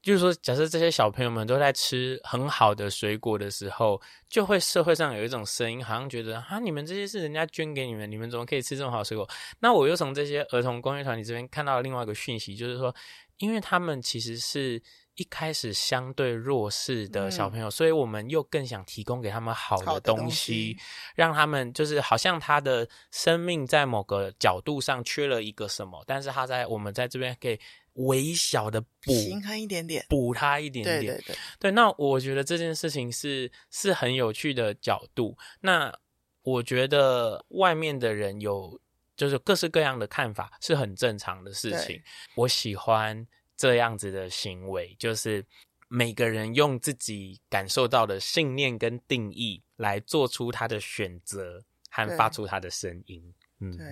[0.00, 9.28] 就是说，假设这些小朋友们都在吃很好的水果的时候，就会社会上有一种声音，好像觉得啊，你们这些是人家捐给你们，你们怎么可以吃这么好的水果？
[9.58, 12.94] 那我又从这些儿童公益团体这边看到了另外一个讯息，就是说，
[13.38, 14.82] 因为他们其实是。
[15.16, 20.78] 一开始相对弱势的小朋友，嗯、所以我们又更想提供给他们好的东西，东西
[21.14, 27.60] 让他们就是好像他的生命在某个角度上缺了一个什么，但是他在我们在这边可以
[27.94, 31.00] 微小的补，平衡一点点，补他一点点。
[31.00, 35.36] 对对对，对，那我觉得这件事情是是很有趣的角度。
[35.60, 35.94] 那
[36.42, 38.80] 我觉得外面的人有
[39.14, 42.02] 就是各式各样的看法是很正常的事情。
[42.36, 43.26] 我喜欢。
[43.62, 45.46] 这样子的行为，就是
[45.86, 53.32] 每个人用自己感受到的信念跟定义来做出他的选择和发出他的声音。
[53.60, 53.86] 嗯，对，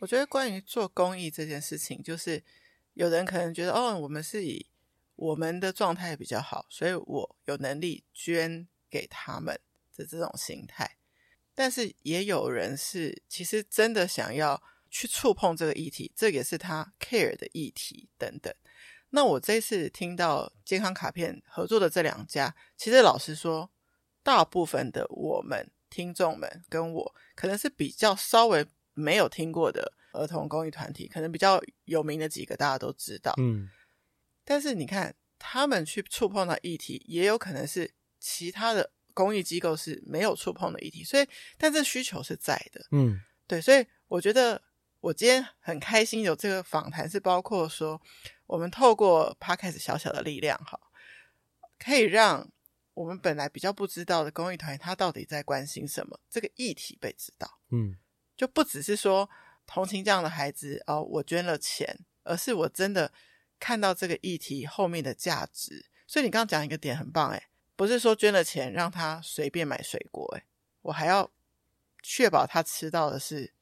[0.00, 2.42] 我觉得关于做公益这件事情，就是
[2.94, 4.66] 有人可能觉得，哦，我们是以
[5.14, 9.56] 我们的状态比较好，所以我有能力捐给他们，
[9.96, 10.96] 的这种心态。
[11.54, 14.60] 但是也有人是其实真的想要
[14.90, 18.52] 去触碰这个议题，这也是他 care 的议题等等。
[19.14, 23.70] 那我这次听到健康卡片合作的这两家，其实老实说，
[24.22, 33.34] 大部分的我们听众们跟我，可能是比较稍微没有听过的儿童公益团体，可能比较有名的几个大家都知道。
[33.36, 33.68] 嗯，
[34.46, 42.86] 但是你看，他们去触碰到议题，也有可能是其他的公益机构是没有触碰的议题，所以，但这需求是在的。
[42.92, 44.62] 嗯，对，所以我觉得
[45.00, 48.00] 我今天很开心有这个访谈，是包括说。
[48.52, 50.78] 我们透过 Podcast 小小的力量，哈，
[51.78, 52.46] 可以让
[52.92, 57.58] 我们本来比较不知道的公益团体，他到底在关心什么，这个议题被知道。
[57.70, 57.96] 嗯，
[58.36, 59.30] 就不只是说
[59.66, 63.10] 同情这样的孩子哦，我捐了钱，而是我真的
[63.58, 65.86] 看到这个议题后面的价值。
[66.06, 70.44] 所以你刚刚讲一个点很棒，哎，不是说捐了钱让他随便买水果，哎，
[70.82, 71.32] 我还要
[72.02, 73.54] 确保他吃到的是。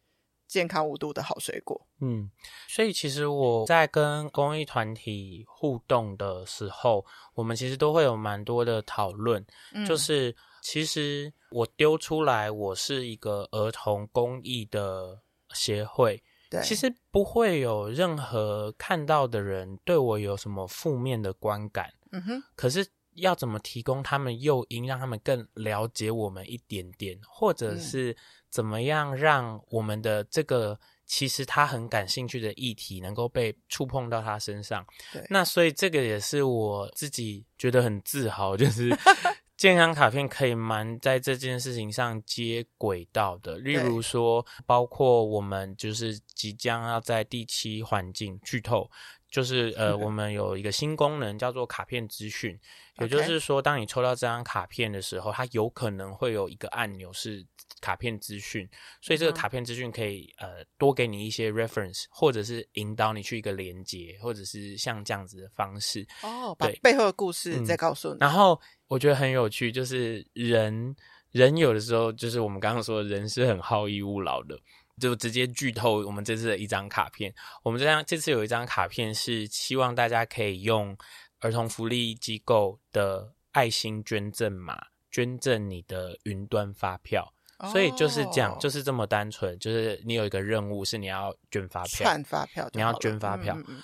[0.51, 1.80] 健康无毒的好水果。
[2.01, 2.28] 嗯，
[2.68, 9.46] 所以其实我在跟公益团体互动的时候，我们其实都会有蛮多的讨论。
[9.72, 15.20] 嗯，就是其实我丢出来，我是一个儿童公益的
[15.55, 16.20] 协会，
[16.51, 21.94] 对，其实不会有任何看到的人对我有什么负面的观感。
[22.11, 22.84] 嗯哼，可是
[23.14, 28.16] 要怎么提供他们诱因，让他们更了解我们一点点，或者是。
[28.51, 34.86] 怎么样让我们的这个其实他很感兴趣的议题能够被触碰到他身上？
[35.12, 38.90] 对，那所以这个也是我自己觉得很自豪，就是
[39.57, 43.59] 健康卡片可以蛮在这件事情上接轨到的。
[43.59, 48.90] 例如说，包括我们就是即将要在第七环境剧透。
[49.31, 52.59] 就是呃，我们有一个新功能叫做卡片资讯，
[52.99, 57.47] 也就是说，当你抽到这张卡片的时候，它有可能会有一个按钮是
[57.81, 58.68] 卡片资讯，
[59.01, 68.14] 所以这个卡片资讯可以呃多给你一些 reference，或者是引导你去一个连接，或者是像这样子的方式哦，把背后的故事再告诉你。
[68.16, 70.97] 嗯，然后我觉得很有趣，就是人
[71.31, 74.59] 人有的时候就是我们刚刚说的人是很好逸恶劳的。
[75.01, 77.34] 就直接剧透我们这次的一张卡片。
[77.64, 80.96] 我们这张这次有一张卡片是希望大家可以用
[81.40, 87.32] 儿童福利机构的爱心捐赠码捐赠你的云端发票，
[87.72, 89.59] 所以就是这样，就是这么单纯。
[89.59, 93.57] 就是你有一个任务是你要捐发票，串发票，你要捐发票。
[93.57, 93.82] 嗯嗯嗯。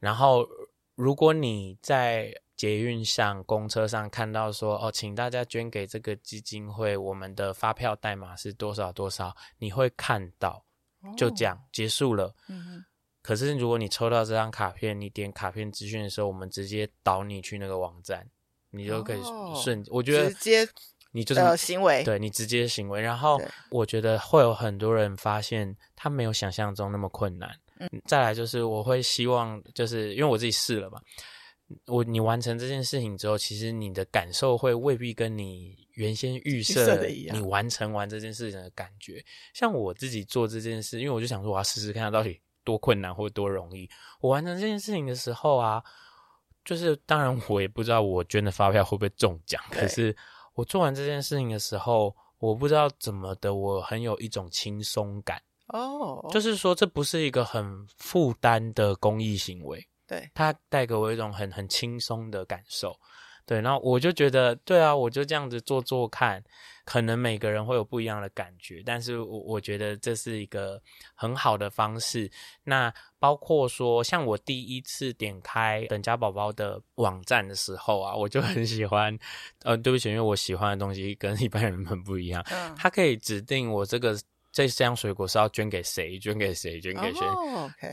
[0.00, 0.46] 然后
[0.94, 10.62] 如果你在捷运上、公车上看到说哦，请大家捐给这个基金会，我们的发票代码是多少多少，你会看到，
[11.16, 12.34] 就这样、哦、结束了。
[13.22, 18.26] 可是如果你抽到这张卡片，你点卡片资讯的时候，我们直接导你去那个网站，
[18.70, 19.20] 你就可以
[19.62, 19.80] 顺。
[19.82, 20.68] 哦、我觉得直接
[21.12, 23.00] 你就是、呃、行为，对你直接行为。
[23.00, 23.40] 然后
[23.70, 27.56] 我觉得会有很多人发现，他没有想象中那么困难。
[27.78, 27.88] 嗯。
[28.06, 31.00] 再来就是我会希望，就是因为我自己试了嘛。
[31.86, 37.36] 我你完成这件事情之后，其实你的感受会未必跟你原先预设的一样。
[37.36, 43.88] 你完成完这件事情的感觉，像我自己做这件事，因为我就想说，我要试试看它到底多困难或多容易。
[44.20, 45.82] 我完成这件事情的时候啊，
[46.64, 50.16] 就是当然我也不知道我捐的发票会不会中奖，可是
[50.54, 59.86] 我做完这件事情的时候，我不知道怎么的，我很有一种轻松感哦，就是说这不是一个很负担的公益行为。
[60.08, 62.98] 对，它带给我一种很很轻松的感受，
[63.46, 66.42] 对，然后我就觉得，对啊，我就这样子做做看，
[66.84, 70.80] 可能每个人会有不一样的感觉，但是我我觉得这是一个
[71.14, 72.30] 很好的方式。
[72.64, 79.16] 那包括说，像我第一次点开等家宝宝的网站的时候啊，我就很喜欢，
[79.64, 84.18] 呃，对不起，因为我喜欢的东西跟一般人很不一样，嗯，它可以指定我这个
[84.52, 87.20] 这箱水果是要捐给谁，捐给谁，捐给谁。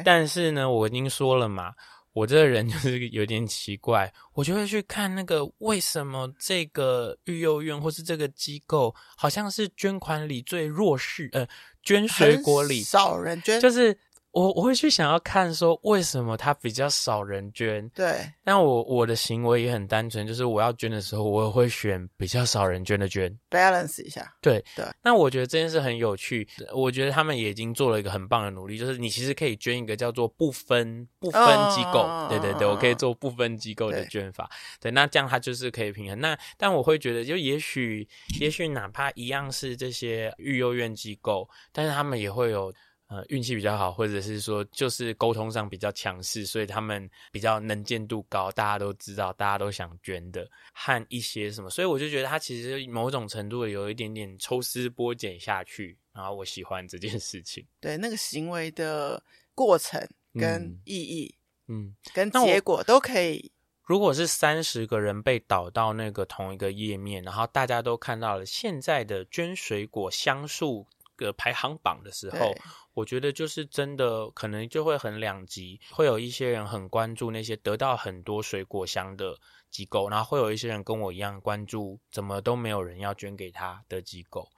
[0.04, 1.74] 但是呢，我已经说了嘛。
[2.16, 11.46] 我这个人就是有点奇怪，我就会去看那个为什么这个育幼院或是这个机构好像是捐款里最弱势，呃，
[11.84, 13.98] 捐水果里少人捐，就是。
[14.36, 24.86] 我我会去想要看说为什么他比较少人捐，对，但我我的行为也很单纯，就是我要捐的时候，我也会选比较少人捐的捐，balance 一下，对对。
[25.02, 31.42] 那我觉得这件事很有趣，我觉得他们也已经做了一个很棒的努力，就是你其实可以捐一个叫做不分不分
[31.74, 34.50] 机构，哦、对对对，我可以做不分机构的捐法，
[34.82, 36.20] 对，对，那这样它就是可以平衡。
[36.20, 38.06] 那但我会觉得，就也许
[38.42, 42.74] 也许哪怕一样是这些育幼院机构，但是他们也会有。
[43.08, 57.64] 呃，运气比较好，或者是说就是沟通上比较强势，所以他们比较能见度高，大家都知道，大家都想捐的，和一些什么，所以我就觉得他其实某种程度有一点点抽丝剥茧下去，然后我喜欢这件事情。
[57.80, 59.22] 对，那个行为的
[59.54, 60.02] 过程
[60.34, 61.36] 跟意义，
[61.68, 63.52] 嗯，跟结果都可以。
[63.84, 72.52] 如果是三十个人被导到那个同一个页面，然后大家都看到了现在的捐水果箱数的排行榜的时候。
[72.96, 79.38] 我觉得就是真的，可能就会很两极，会有一些人很关注那些得到很多水果箱的
[79.70, 84.50] 机构，然后会有一些人跟我一样关注怎么都没有人要捐给他的机构。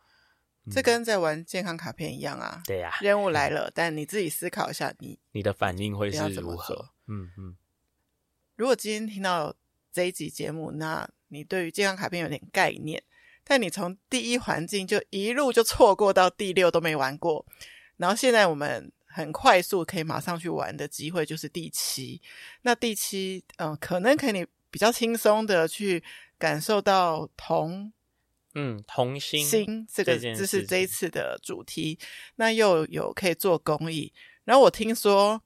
[0.69, 2.61] 这跟在玩健康卡片一样啊。
[2.65, 6.89] 对呀，任务来了，但你自己思考一下你，你你的反应会是如何？
[7.07, 7.57] 嗯嗯。
[8.55, 9.55] 如果今天听到
[9.91, 13.01] 这一集节目，那你对于健康卡片有点概念，
[13.43, 17.45] 但你从第一环境就一路就错过到第六都没玩过。
[17.97, 22.21] 然后现在我们很快速可以马上去玩的机会就是第七，
[22.61, 26.03] 那第七嗯、呃，可能可以比较轻松的去
[26.37, 27.91] 感受到同
[28.53, 31.99] 嗯同心心这个这是这一次的主题，
[32.35, 34.13] 那又有可以做公益，
[34.45, 35.41] 然后我听说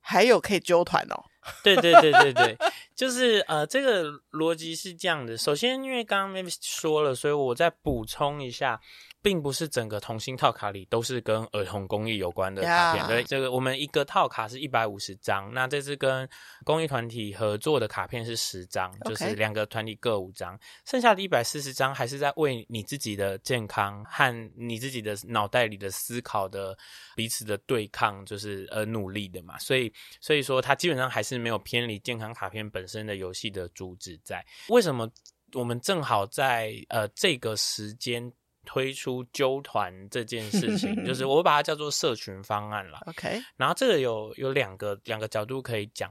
[0.00, 1.31] 还有可以揪团哦。
[1.62, 2.58] 对对对对对，
[2.94, 5.36] 就是呃，这个逻辑是这样的。
[5.36, 8.80] 首先，因为刚刚 Mavis 说了，所以我再补充一下。
[9.24, 16.28] 并不是整个同心套卡里都是跟儿童公益有关的卡片.对，这个我们一个套卡是一百五十张，那这次跟
[16.64, 26.76] 公益团体合作的卡片是十张就是两个团体各五张，剩下的一百四十张还是在为你自己的健康和你自己的脑袋里的思考的
[27.14, 34.44] 彼此的对抗，就是呃努力的嘛，所以所以说它基本上还是没有偏离健康卡片本身的游戏的主旨在。
[34.68, 35.10] 为什么
[35.52, 38.32] 我们正好在呃这个时间？
[38.64, 43.00] 推出纠团这件事情，就是我把它叫做社群方案了。
[43.08, 46.08] OK，然后这个有有两个两个角度可以讲。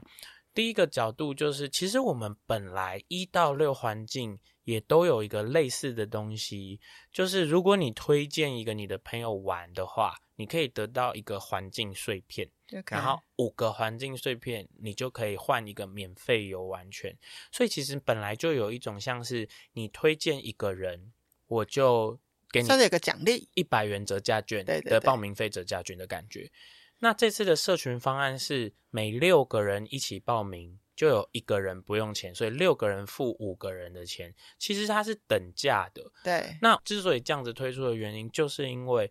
[0.52, 6.78] 第一个角度就是，其实我们本来一到六环境也都有一个类似的东西，
[7.10, 12.46] 就是如果你推荐一个你的朋友玩的话，你可以得到一个环境碎片.
[12.88, 17.16] 然后五个环境碎片你就可以换一个免费游玩权。
[17.50, 21.12] 所以其实本来就有一种像是你推荐一个人，
[21.46, 22.18] 我就。
[22.52, 26.50] 给你有个奖励，一百元折价券的报名费折价券的感觉。
[26.98, 34.34] 那这次的社群方案是每六个人一起报名，就有一个人不用钱，所以六个人付五个人的钱。
[34.58, 36.12] 其实它是等价的。
[36.22, 36.58] 对。
[36.60, 39.10] 那之所以这样子推出的原因，就是因为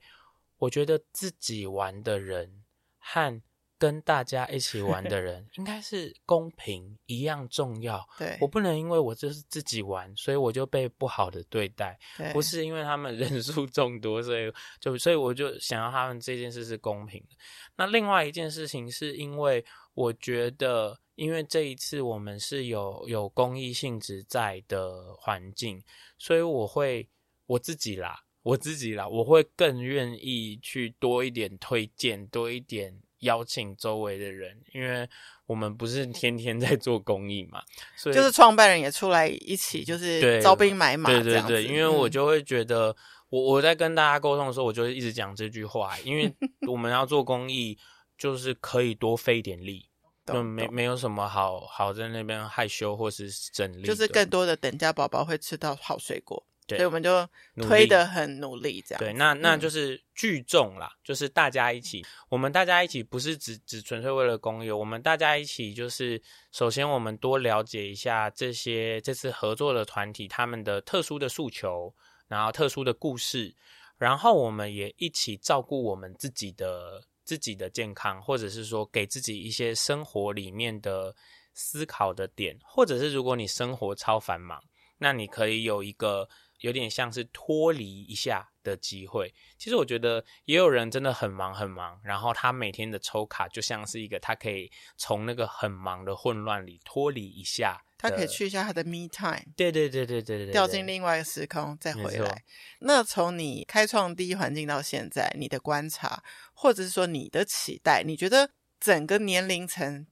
[0.57, 2.61] 我觉得自己玩的人
[2.99, 3.41] 和。
[3.81, 8.07] 跟大家一起玩的 人应该是公平一样重要。
[8.19, 11.97] 对，我不能因为我就是自己玩，所以我就被不好的对待。
[12.15, 17.35] 对，不是因为他们 人数众多，所以就所以我就想要他们这件事是公平的。
[17.75, 19.65] 那另外一件事情是因为
[19.95, 25.81] 我觉得，因为这一次我们是有有公益性质在的环境，
[26.19, 27.09] 所以我会
[27.47, 33.01] 我自己啦，我自己啦，我会更愿意去多一点推荐，多一点。
[33.21, 35.09] 邀请周围的人，因为
[35.47, 37.61] 我们不是天天在做公益嘛，
[37.95, 41.09] 所以就是创办人也出来一起，就是招兵买马。
[41.09, 42.95] 对对对，因为我就会觉得，嗯、
[43.29, 46.33] 我我在跟大家沟通的时候，我就会一直讲这句话，因为
[46.67, 47.77] 我们要做公益，
[48.17, 49.87] 就是可以多费点力，
[50.25, 56.45] 就没没有什么好好在那边害羞或是整理，就是更多的等价宝宝会吃到好水果。
[56.67, 58.99] 所以我们就推得很努力，这样。
[58.99, 62.05] 对，那那就是聚众啦，嗯，就是大家一起。
[62.29, 66.21] 我们大家一起不是只只纯粹为了公益，我们大家一起就是，
[66.53, 71.93] 首先我们多了解一下这些这次合作的团体他们的特殊的诉求，
[72.29, 73.53] 然后特殊的故事，
[73.97, 81.13] 然后我们也一起照顾我们自己的自己的健康，或者是说给自己一些生活里面的
[81.53, 84.63] 思考的点，或者是如果你生活超繁忙，
[84.99, 86.29] 那你可以有一个。
[86.61, 89.33] 有点像是脱离一下的机会。
[89.57, 99.53] 其实我觉得也有人真的很忙很忙，然后他每天的抽卡就像是一个，他可以从那个很忙的混乱里脱离一下，他可以去一下他的 me time。
[99.55, 102.43] 对对对对对对，掉进另外一个时空再回来。
[102.79, 110.07] 那从你开创第一环境到现在，你的观察或者是说你的期待，你觉得整个年龄层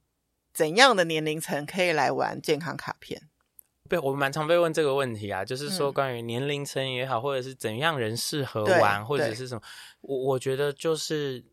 [0.52, 3.29] 怎样的年龄层可以来玩健康卡片？
[3.90, 9.60] 对，我蛮常被问这个问题啊，就是说关于年龄层也好、嗯，或者是怎样人适合玩，或者是什么，
[10.02, 11.44] 我我觉得就是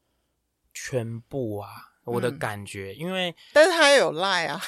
[0.72, 1.68] 全部啊，
[2.04, 4.62] 我的感觉，嗯、因为但是他也有赖啊，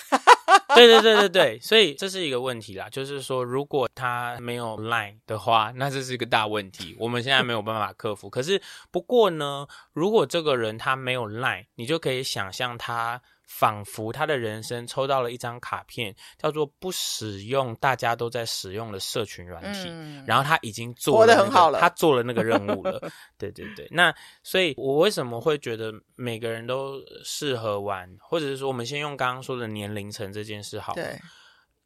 [0.75, 2.89] 对对对对对，所以这是一个问题啦。
[2.89, 8.27] 就是说，如果他没有 Line 的话，那这是一个大问题，我们现在没有办法克服。
[8.27, 8.59] 可是
[8.89, 13.21] 不过呢，如果这个人他没有 Line，你就可以想象他。
[13.49, 23.01] 仿佛他的人生抽到了一张卡片，叫做不使用大家都在使用的社群软体，嗯、然后他已经做了、那个，很好了，他做了那个任务了。
[23.39, 31.01] 对对对，那所以，我为什么会觉得每个人都适合玩，或者是说，我们先用刚刚说的年龄层这件事好了。
[31.01, 31.19] 对，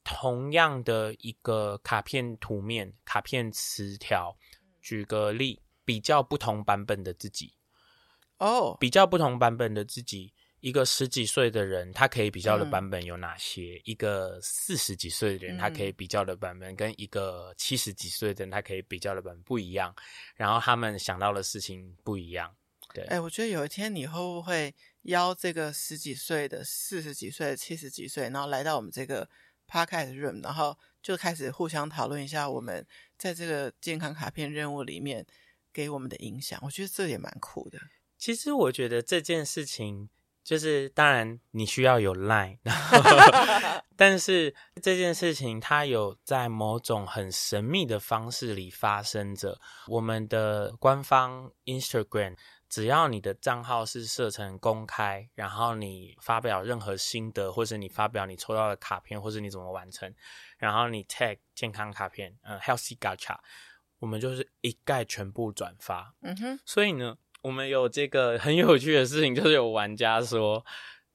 [0.03, 4.35] 同样的一个卡片图面、卡片词条，
[4.81, 7.53] 举个例，比较不同版本的自己。
[8.39, 10.33] 哦，比较不同版本的自己。
[10.63, 13.75] 一个十几岁的人，他可以比较的版本有哪些？
[13.75, 19.93] 嗯、一个四十几岁的人，他可以比较的版本跟一个七十几岁的人，他可以比较的版本不一样。
[20.37, 22.55] 然后他们想到的事情不一样。
[22.93, 29.29] 对，哎、欸，我觉得有一天你会不会邀这个十几岁的、四十几岁的、七十几岁，然后来到我们这个
[29.67, 32.87] podcast room，然后就开始互相讨论一下我们
[33.17, 35.25] 在这个健康卡片任务里面
[35.73, 36.57] 给我们的影响。
[36.63, 37.77] 我觉得这也蛮酷的。
[38.17, 40.07] 其实我觉得这件事情。
[40.43, 42.57] 就是当然你需要有 Line，
[43.95, 49.57] 但是这件事情它有在某种很神秘的方式里发生着。
[49.87, 52.35] 我们的官方 Instagram，
[52.67, 60.13] 只要你的账号是设成公开，然后你发表任何心得，或是你发表你抽到的卡片，或是你怎么完成，
[60.57, 63.37] 然后你 tag 健康卡片，嗯，Healthy Gacha，
[63.99, 66.13] 我们就是一概全部转发。
[66.21, 67.17] 嗯哼，所以呢。
[67.43, 70.65] 我们有这个很有趣的事情，就是有玩家说，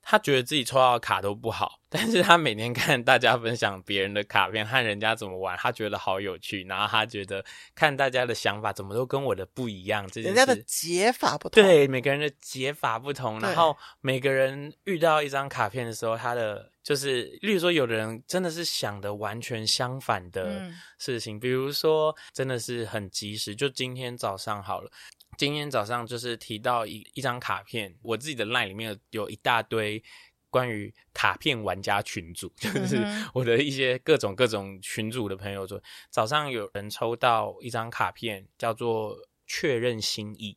[0.02, 6.62] 他觉得自己抽到的卡都不好，但是他每天看大家分享别人的卡片和人家怎么玩，他觉得好有趣。
[6.64, 13.40] 然后他觉得看大家的想法怎么都跟我的不一样，这件事，人家的解法不同，对，每个人的解法不同。
[13.40, 24.90] 然后每个人遇到一张卡片的时候，他的就是，例如说，有的人真的是想的完全相反的事情，嗯、比如说真的是很及时，就今天早上好了。
[25.36, 30.02] 今天早上就是提到一一张卡片，我自己的 LINE 里面有一大堆
[30.50, 32.96] 关于卡片玩家群组，就是
[33.32, 39.16] 我的一些各种各种群组的朋友说，早上有人抽到一张卡片，叫做
[39.46, 40.56] 确认心意，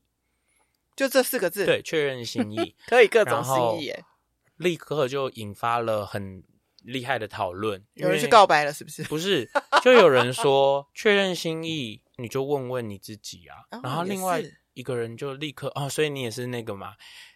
[0.95, 4.03] 就这四个字，对，确认心意 可以各种心意耶，
[4.55, 6.43] 立刻就引发了很
[6.81, 9.03] 厉害的讨论，有人去告白了是不是？
[9.03, 9.47] 不是，
[9.83, 14.41] 就有人说确认心意，你就问问你自己啊，哦、然后另外。
[14.73, 16.95] 一个人就立刻哦，所以你也是那个嘛？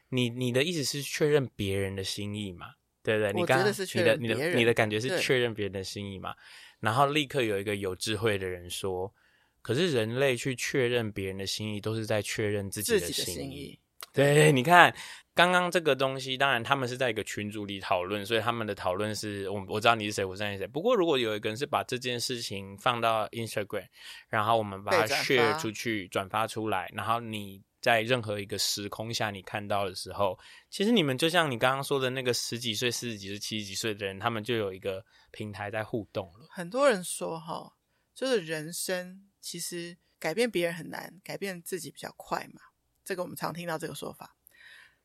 [0.09, 2.67] 你你的意思是确认别人的心意嘛？
[3.03, 3.33] 对不对？
[3.33, 6.33] 你刚刚你的你的你的感觉是确认别人的心意嘛？
[6.79, 9.13] 然后立刻有一个有智慧的人说
[9.61, 13.79] ：“可是人类去确认别人的心意，都是在确认自己的心意。
[14.11, 14.95] 自己的心意”对，你看
[15.33, 20.67] 刚刚这个东西，当然他们是在一个群组里讨论，所以他们的讨论是我我知道你是谁，我知道你是谁。
[20.67, 23.87] 不过如果有一个人是把这件事情放到 Instagram，
[24.29, 30.39] 然后我们把它 share 出去，转发出来，然后你在任何一个时空下你看到的时候，
[30.69, 36.47] 其实你们就像你刚刚说的那个十几岁、四十几岁、七十几岁的人，他们就有一个平台在互动了。
[36.49, 37.73] 很多人说哈，
[38.13, 42.61] 就是人生其实改变别人很难，改变自己比较快嘛。
[43.05, 44.35] 这个我们常听到这个说法，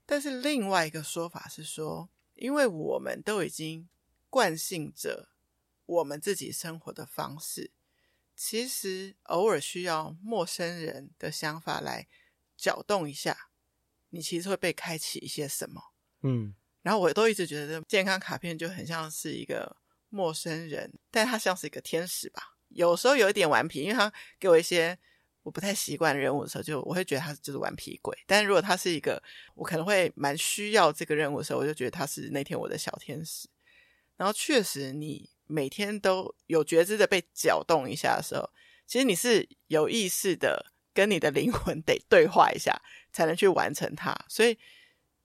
[0.06, 3.86] 但是另外一个说法是说，因为我们都已经
[4.30, 5.28] 惯性着
[5.84, 7.70] 我们自己生活的方式，
[8.34, 12.08] 其实偶尔需要陌生人的想法来
[12.56, 13.50] 搅动一下，
[14.08, 15.92] 你其实会被开启一些什么。
[16.22, 19.76] 嗯，然后我都一直觉得健康卡片就很像是一个
[20.08, 24.98] 陌生人，但他像是一个天使吧，有时候有一点顽皮，因为他给我一些。
[25.42, 28.16] 我不太习惯任务的时候，就我会觉得他就是顽皮鬼。
[28.26, 29.22] 但如果他是一个
[29.54, 33.48] 我可能会蛮需要这个任务的时候，我就觉得他是那天我的小天使。
[34.16, 38.50] 然后确实，你每天都有觉知的被搅动一下的时候，
[38.86, 42.82] 其实你是有意识的跟你的灵魂得对话一下，
[43.12, 44.14] 才能去完成它。
[44.28, 44.58] 所以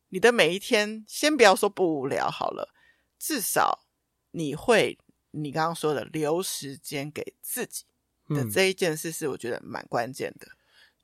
[0.10, 2.74] 你的每一天，先不要说不无聊好了，
[3.20, 3.86] 至少
[4.32, 4.98] 你会
[5.32, 7.84] 你刚刚说的留时间给自己。
[8.30, 10.48] 的这一件事是我觉得蛮关键的，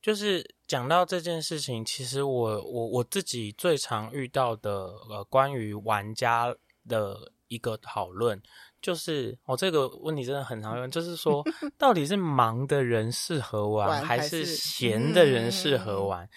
[0.00, 6.54] 就是讲到这件事情，其实我我我自己最常遇到的呃，关于玩家
[6.88, 8.42] 的一个讨论，
[8.80, 11.44] 就是我、哦、这个问题真的很常用，就是说
[11.78, 16.24] 到底是忙的人适合玩，玩还是闲的人适合玩？
[16.24, 16.28] 嗯、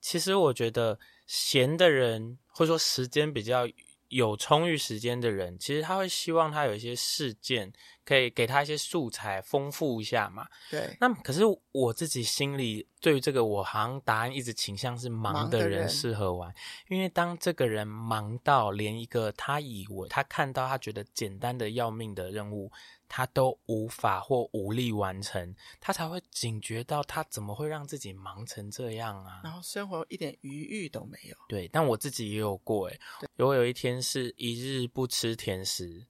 [0.00, 3.68] 其实我觉得闲的人或者说时间比较
[4.14, 7.72] 有充裕时间的人，其实他会希望他有一些事件
[8.04, 10.46] 可以给他一些素材，丰富一下嘛。
[10.70, 10.96] 对。
[11.00, 11.42] 那可是
[11.72, 16.54] 我自己心里对于这个，我好像答案一直倾向是忙的人适合玩，
[16.88, 22.70] 因为当这个人忙到连一个他以为他看到他觉得简单的要命的任务。
[23.08, 29.40] 他都无法或无力完成，他才会警觉到他怎么会让自己忙成这样啊？
[29.44, 31.36] 然后生活一点余裕都没有。
[31.48, 33.00] 对，但我自己也有过诶，
[33.36, 36.06] 我有一天是一日不吃甜食，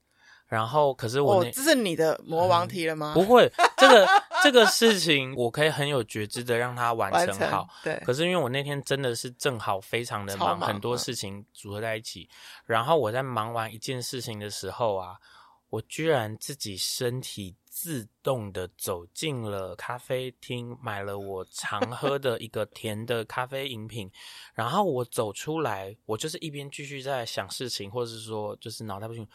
[0.47, 3.13] 然后可是我、哦、这是你的魔王题了吗？
[3.13, 4.09] 嗯、不会，这个
[4.43, 7.69] 这个事情我可以很有觉知的让它完成好。
[7.83, 12.29] 成对，可是因为我那天真的是正好非常的忙，忙很多事情组合在一起，
[12.65, 15.19] 然后我在忙完一件事情的时候啊。
[15.71, 24.09] 我居然自己身体自动的走进了咖啡厅，买了我常 喝的一个甜的咖啡饮品，
[24.55, 29.27] 然后我走出来，我就是一边继续在想事情，或者是说就是脑袋不清，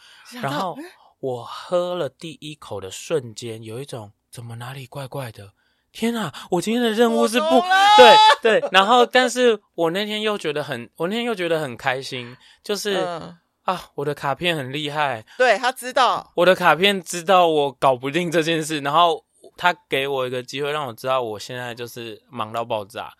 [0.41, 0.77] 然后
[1.19, 5.53] 我喝了第一口的瞬间，有一种怎么哪里怪怪的，
[5.91, 6.33] 天啊！
[6.51, 7.49] 我今天的任务是不
[7.97, 12.95] 对对，然后但是我那天又觉得很，我那天又觉得很开心，就是。
[12.95, 23.13] 嗯啊，我的卡片很厉害，对，他知道我的卡片知道我搞不定这件事，然后他给我一个机会，让我知道我现在就是忙到爆炸。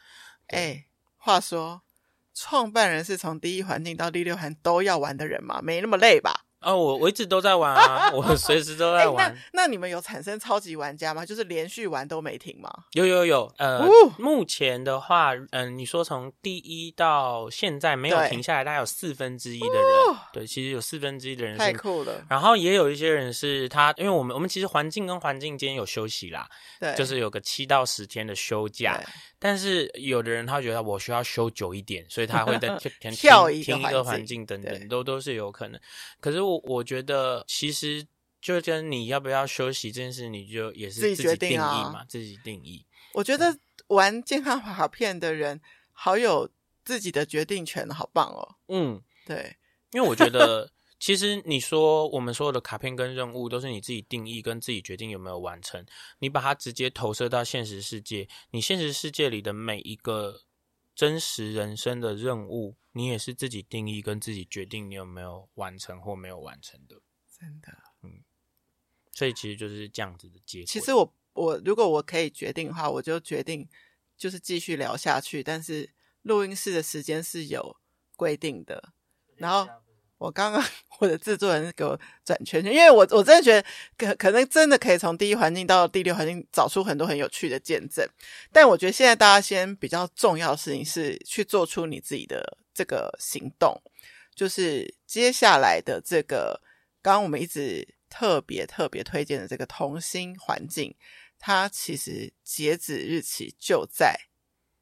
[0.47, 0.85] 哎、欸，
[1.17, 1.81] 话说，
[2.33, 5.59] 创办人是从第一环境到第六环都要玩的人吗？
[5.61, 6.45] 没那么累吧？
[6.62, 9.26] 哦，我我一直都在玩啊，我随时都在玩。
[9.26, 11.26] 欸、那那你们有产生超级玩家吗？
[11.26, 12.70] 就是连续玩都没停吗？
[12.93, 13.88] 有有有，呃，
[14.18, 22.26] 目前的话，嗯、呃，你说从第一到现在没有停下来，大概有四分之一的人，对，其实有四分之一的人是太酷了。
[22.30, 26.47] 然后也有一些人是他，因为我们我们其实环境跟环境间有休息啦，
[26.80, 29.01] 对，就是有个七到十天的休假。
[29.39, 32.77] 但是有的人他觉得我需要休久一点，所以他会在
[33.11, 35.79] 跳一听一个环境等等，都都是有可能。
[36.19, 38.05] 可是我我觉得其实
[38.41, 42.85] 就跟你要不要休息这件事，你就也是自己定义嘛，自己定义。
[43.13, 45.59] 我觉得玩健康卡片的人
[45.93, 46.49] 好有
[46.83, 48.55] 自己的决定权，好棒哦。
[48.67, 49.55] 嗯，对，
[49.91, 50.69] 因为我觉得。
[50.99, 55.85] 其实你说我们所有的卡片跟任务都是你自己定义跟自己决定有没有完成，
[56.19, 60.41] 你把它直接投射到现实世界，你现实世界里的每一个
[60.93, 67.01] 真实人生的任务，你也是自己定义跟自己决定你有没有完成或没有完成的。
[67.39, 67.69] 真的，
[68.03, 68.25] 嗯，
[69.13, 70.65] 所以其实就是这样子的结果。
[70.65, 73.65] 其实我我如果我可以决定的话，我就决定
[74.17, 75.93] 就是继续聊下去，但是
[76.23, 77.77] 录音室的时间是有
[78.17, 78.91] 规定的，
[79.37, 79.65] 然后。
[80.20, 80.63] 我刚刚
[80.99, 83.65] 我的制作人给我转圈圈，因为我我真的觉得
[83.97, 88.07] 可可能真的可以从第一环境到第六环境找出很多很有趣的见证，
[88.51, 93.82] 但我觉得现在大家先比较重要的事情是去做出你自己的这个行动，
[94.36, 96.61] 就是接下来的这个
[97.01, 100.93] 刚刚我们一直特别特别推荐的这个同心环境，
[101.39, 104.20] 它其实截止日期就在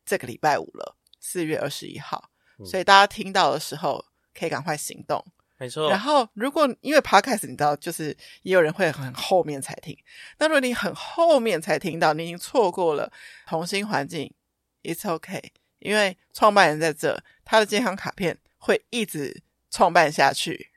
[0.03, 2.31] 这个礼拜五了，四月二十一号，
[2.65, 4.03] 所以大家听到的时候。
[4.37, 5.23] 可以赶快行动，
[5.57, 5.89] 没错。
[5.89, 9.97] 然后，如果因为 Podcast 你知道，就是也有人会很后面才听。
[10.37, 13.11] 那如果你很后面才听到，你已经错过了
[13.47, 14.31] 同心环境
[14.83, 15.43] ，It's okay，
[15.79, 20.71] 因为创办人在这，他的健康卡片会一直创办下去。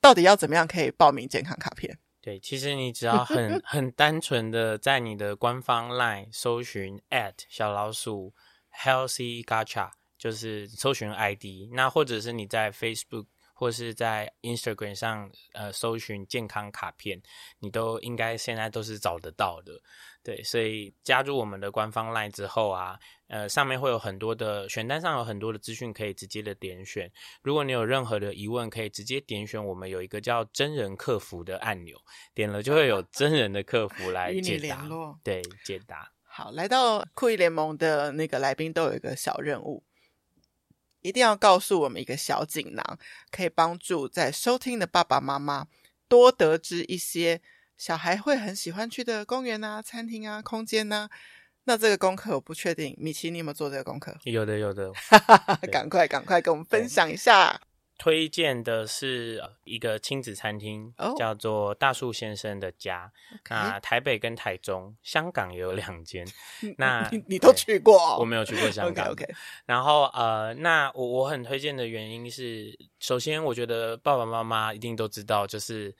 [0.00, 1.98] 到底要怎么样可以报名健康卡片？
[2.20, 8.34] 对，其实你只要很 很单纯的在你的官方 LINE 搜寻 at 小老鼠
[8.72, 9.90] Healthy Gacha。
[10.18, 17.22] 就是搜寻 ID，那或者是你在 Facebook 或是在 Instagram 上，呃，搜寻健康卡片，
[17.60, 19.80] 你都应该现在都是找得到的。
[20.22, 22.98] 对，所以加入我们的官方 LINE 之后啊，
[23.28, 27.10] 呃，上面会有很多的选单上有很多的资讯可以直接的点选。
[27.42, 31.96] 如果你有任何的疑问，可以直接点选我们有一个叫真人客服的按钮，
[32.34, 34.62] 点了就会有真人的客服来解答。
[34.62, 35.18] 联络。
[35.24, 36.12] 对，解答。
[36.22, 39.82] 好，来到酷姨联盟的那个来宾都有一个小任务。
[41.02, 42.98] 一定要告诉我们一个小锦囊，
[43.30, 45.66] 可以帮助在收听的爸爸妈妈
[46.08, 47.40] 多得知一些
[47.76, 51.08] 小孩会很喜欢去的公园啊、餐厅啊、空间啊。
[51.64, 54.16] 那这个功课我不确定，米奇你有没有做这个功课？
[54.24, 54.90] 有的，有的。
[55.70, 57.60] 赶快，赶快跟我们分享一下。
[57.98, 61.18] 推荐的是一个亲子餐厅，oh?
[61.18, 63.12] 叫做大树先生的家。
[63.50, 66.24] 那台北跟台中，香港也有两间。
[66.78, 67.98] 那你，你都去过？
[67.98, 68.18] 哦？
[68.20, 69.08] 我没有去过香港。
[69.10, 69.34] OK, okay.
[69.66, 75.92] 然后呃，那我我很推荐的原因是，首先我觉得爸爸妈妈一定都知道，就是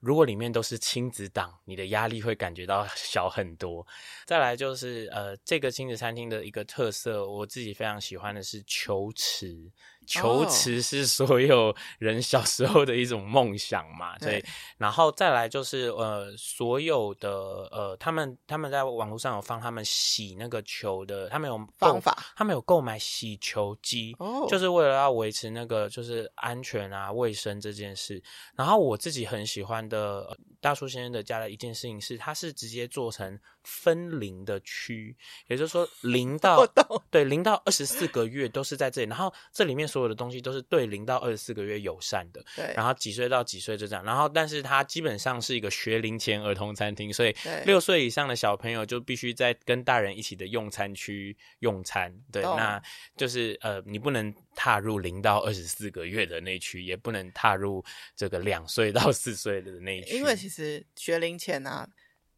[0.00, 3.86] 如果里面都是亲子档，你的压力会感觉到小很多。
[4.24, 9.70] 再来就是呃，这个亲子餐厅的一个特色，我自己非常喜欢的是球池。
[10.06, 14.44] 求慈是所有人小时候的一种梦想嘛，对。
[14.78, 17.28] 然后再来就是呃，所有的
[17.72, 28.22] 呃，他们他们在网络上有放他们洗那个球的，他们有方法，他们有购买洗球机，哦，就是为了要维持那个就是安全啊、卫生这件事。
[28.54, 35.16] 然后我自己很喜欢的、呃、大叔先生的家的一件事情是，他是直接做成分龄的区，
[35.48, 36.64] 也就是说零到
[37.10, 39.86] 对零到二十四个月都是在这里，然后这里面。
[39.96, 42.70] 所有的东西都是对零到二十四个月友善的，对。
[42.76, 47.34] 然后几岁到几岁就这样，然后但是它基本上是一个学龄前儿童餐厅，所以
[47.64, 52.14] 六岁以上的小朋友就必须在跟大人一起的用餐区用餐。
[52.30, 52.78] 对，那
[53.16, 57.82] 就是呃，你不能踏入零到二十四个月的那区，也不能踏入
[58.14, 61.88] 这个两岁到四岁的那区，因为其实学龄前啊，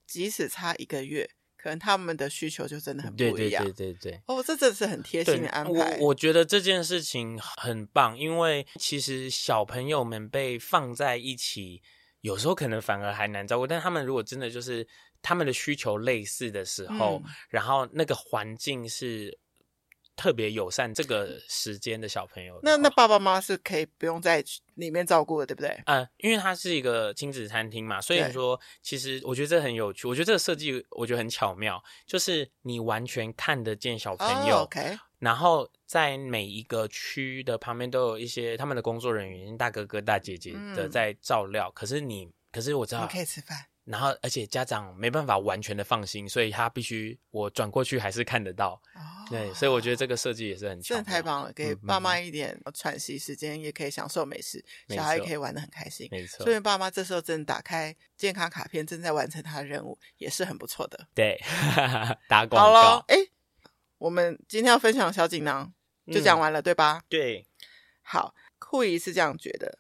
[0.07, 1.29] 即使差一个月。
[1.59, 3.63] 可能他们的需求就真的很不一样。
[3.65, 4.21] 对对对对对。
[4.27, 5.99] 哦，这真的是很贴心的安排。
[5.99, 11.83] 我我觉得这件事情很棒，因为其实小朋友们被放在一起，
[12.21, 13.67] 有时候可能反而还难照顾。
[13.67, 14.87] 但他们如果真的就是
[15.21, 19.39] 他们的需求类似的时候，嗯、然后那个环境是。
[20.19, 24.45] 特别友善这个时间的小朋友的，那那爸爸妈妈是可以不用在
[24.75, 25.71] 里面照顾的，对不对？
[25.87, 30.09] 嗯、呃，因为它是一个亲子餐厅嘛，所以说其实我觉得这很有趣。
[30.09, 34.99] 我觉得这个设计我觉得很巧妙，就是你完全看得见小朋友、oh,，OK。
[35.21, 41.69] 然后在每一个区的旁边都有一些他们的工作人员，大哥哥大姐姐的在照料。
[41.69, 43.68] 嗯、可是你，可是我知道，你可以吃饭。
[43.91, 48.73] 然后，而且家长没办法完全的放心，所以他必须我转过去还是看得到。
[48.95, 56.07] 哦，对，所以我觉得这个设计也是很真的太棒了，给爸妈一点喘息时间，也可以享受美食，嗯、小孩可以玩的很开心。
[56.11, 61.09] 没错，所以爸妈这时候正打开健康卡片，正在完成他的任务，也是很不错的。
[61.15, 61.41] 对，
[62.29, 62.59] 打广告。
[62.59, 63.17] 好了，哎，
[63.97, 65.73] 我们今天要分享的小锦囊
[66.13, 67.03] 就讲完了，嗯、对吧？
[67.09, 67.47] 对。
[68.03, 69.79] 好，酷姨是这样觉得，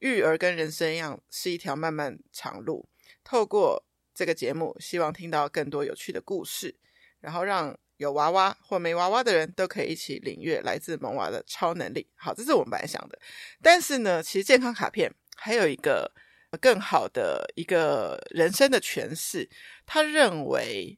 [0.00, 2.88] 育儿跟人生一样，是一条漫漫长路。
[3.26, 6.72] 透过这个节目，希望听到更多有趣的故事，
[7.18, 12.08] 然后让有娃娃或没娃娃的人都可以一起领略来自萌娃的超能力。
[12.14, 13.18] 好，这是我们本来想的。
[13.60, 16.12] 但是呢，其实健康卡片还有一个
[16.60, 19.50] 更好的一个人生的诠释。
[19.84, 20.96] 他认为，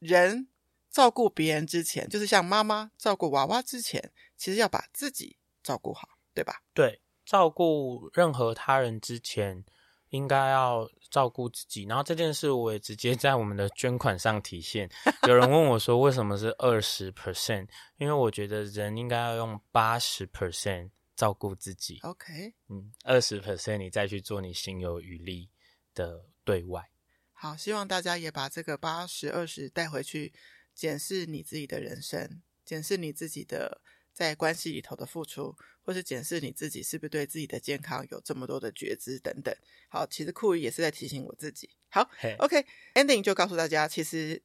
[0.00, 0.48] 人
[0.90, 6.62] 照顾别人之前，就是像妈妈照顾娃娃之前，其实要把自己照顾好，对吧？
[6.74, 9.64] 对，照顾任何他人之前。
[10.10, 14.88] 应该要照顾自己，然后这件事我也直接在我们的捐款上体现。
[15.26, 17.68] 有人问我说，为什么是二十 percent？
[17.96, 21.98] 因为我觉得人应该要用八十 percent 照顾自己。
[22.02, 25.48] OK，嗯，二十 percent 你再去做你心有余力
[25.94, 26.90] 的对外。
[27.32, 30.32] 好，希望大家也把这个八十二十带回去，
[30.74, 33.80] 检视你自己的人生，检视你自己的。
[34.20, 39.56] 在关系里头的付出，或是检视你自己是不是对自己的健康有这么多的觉知等等。
[39.88, 41.70] 好，其实酷姨也是在提醒我自己。
[41.88, 42.06] 好
[42.36, 44.42] ，OK，Ending 就告诉大家，其实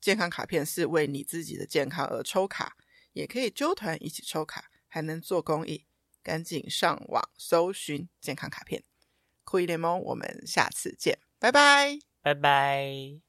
[0.00, 2.78] 健康卡片是为你自己的健康而抽卡，
[3.12, 5.84] 也可以揪团一起抽卡，还能做公益。
[6.22, 8.82] 赶紧上网搜寻健康卡片，
[9.44, 13.27] 酷姨联盟，我们下次见，拜拜，拜拜。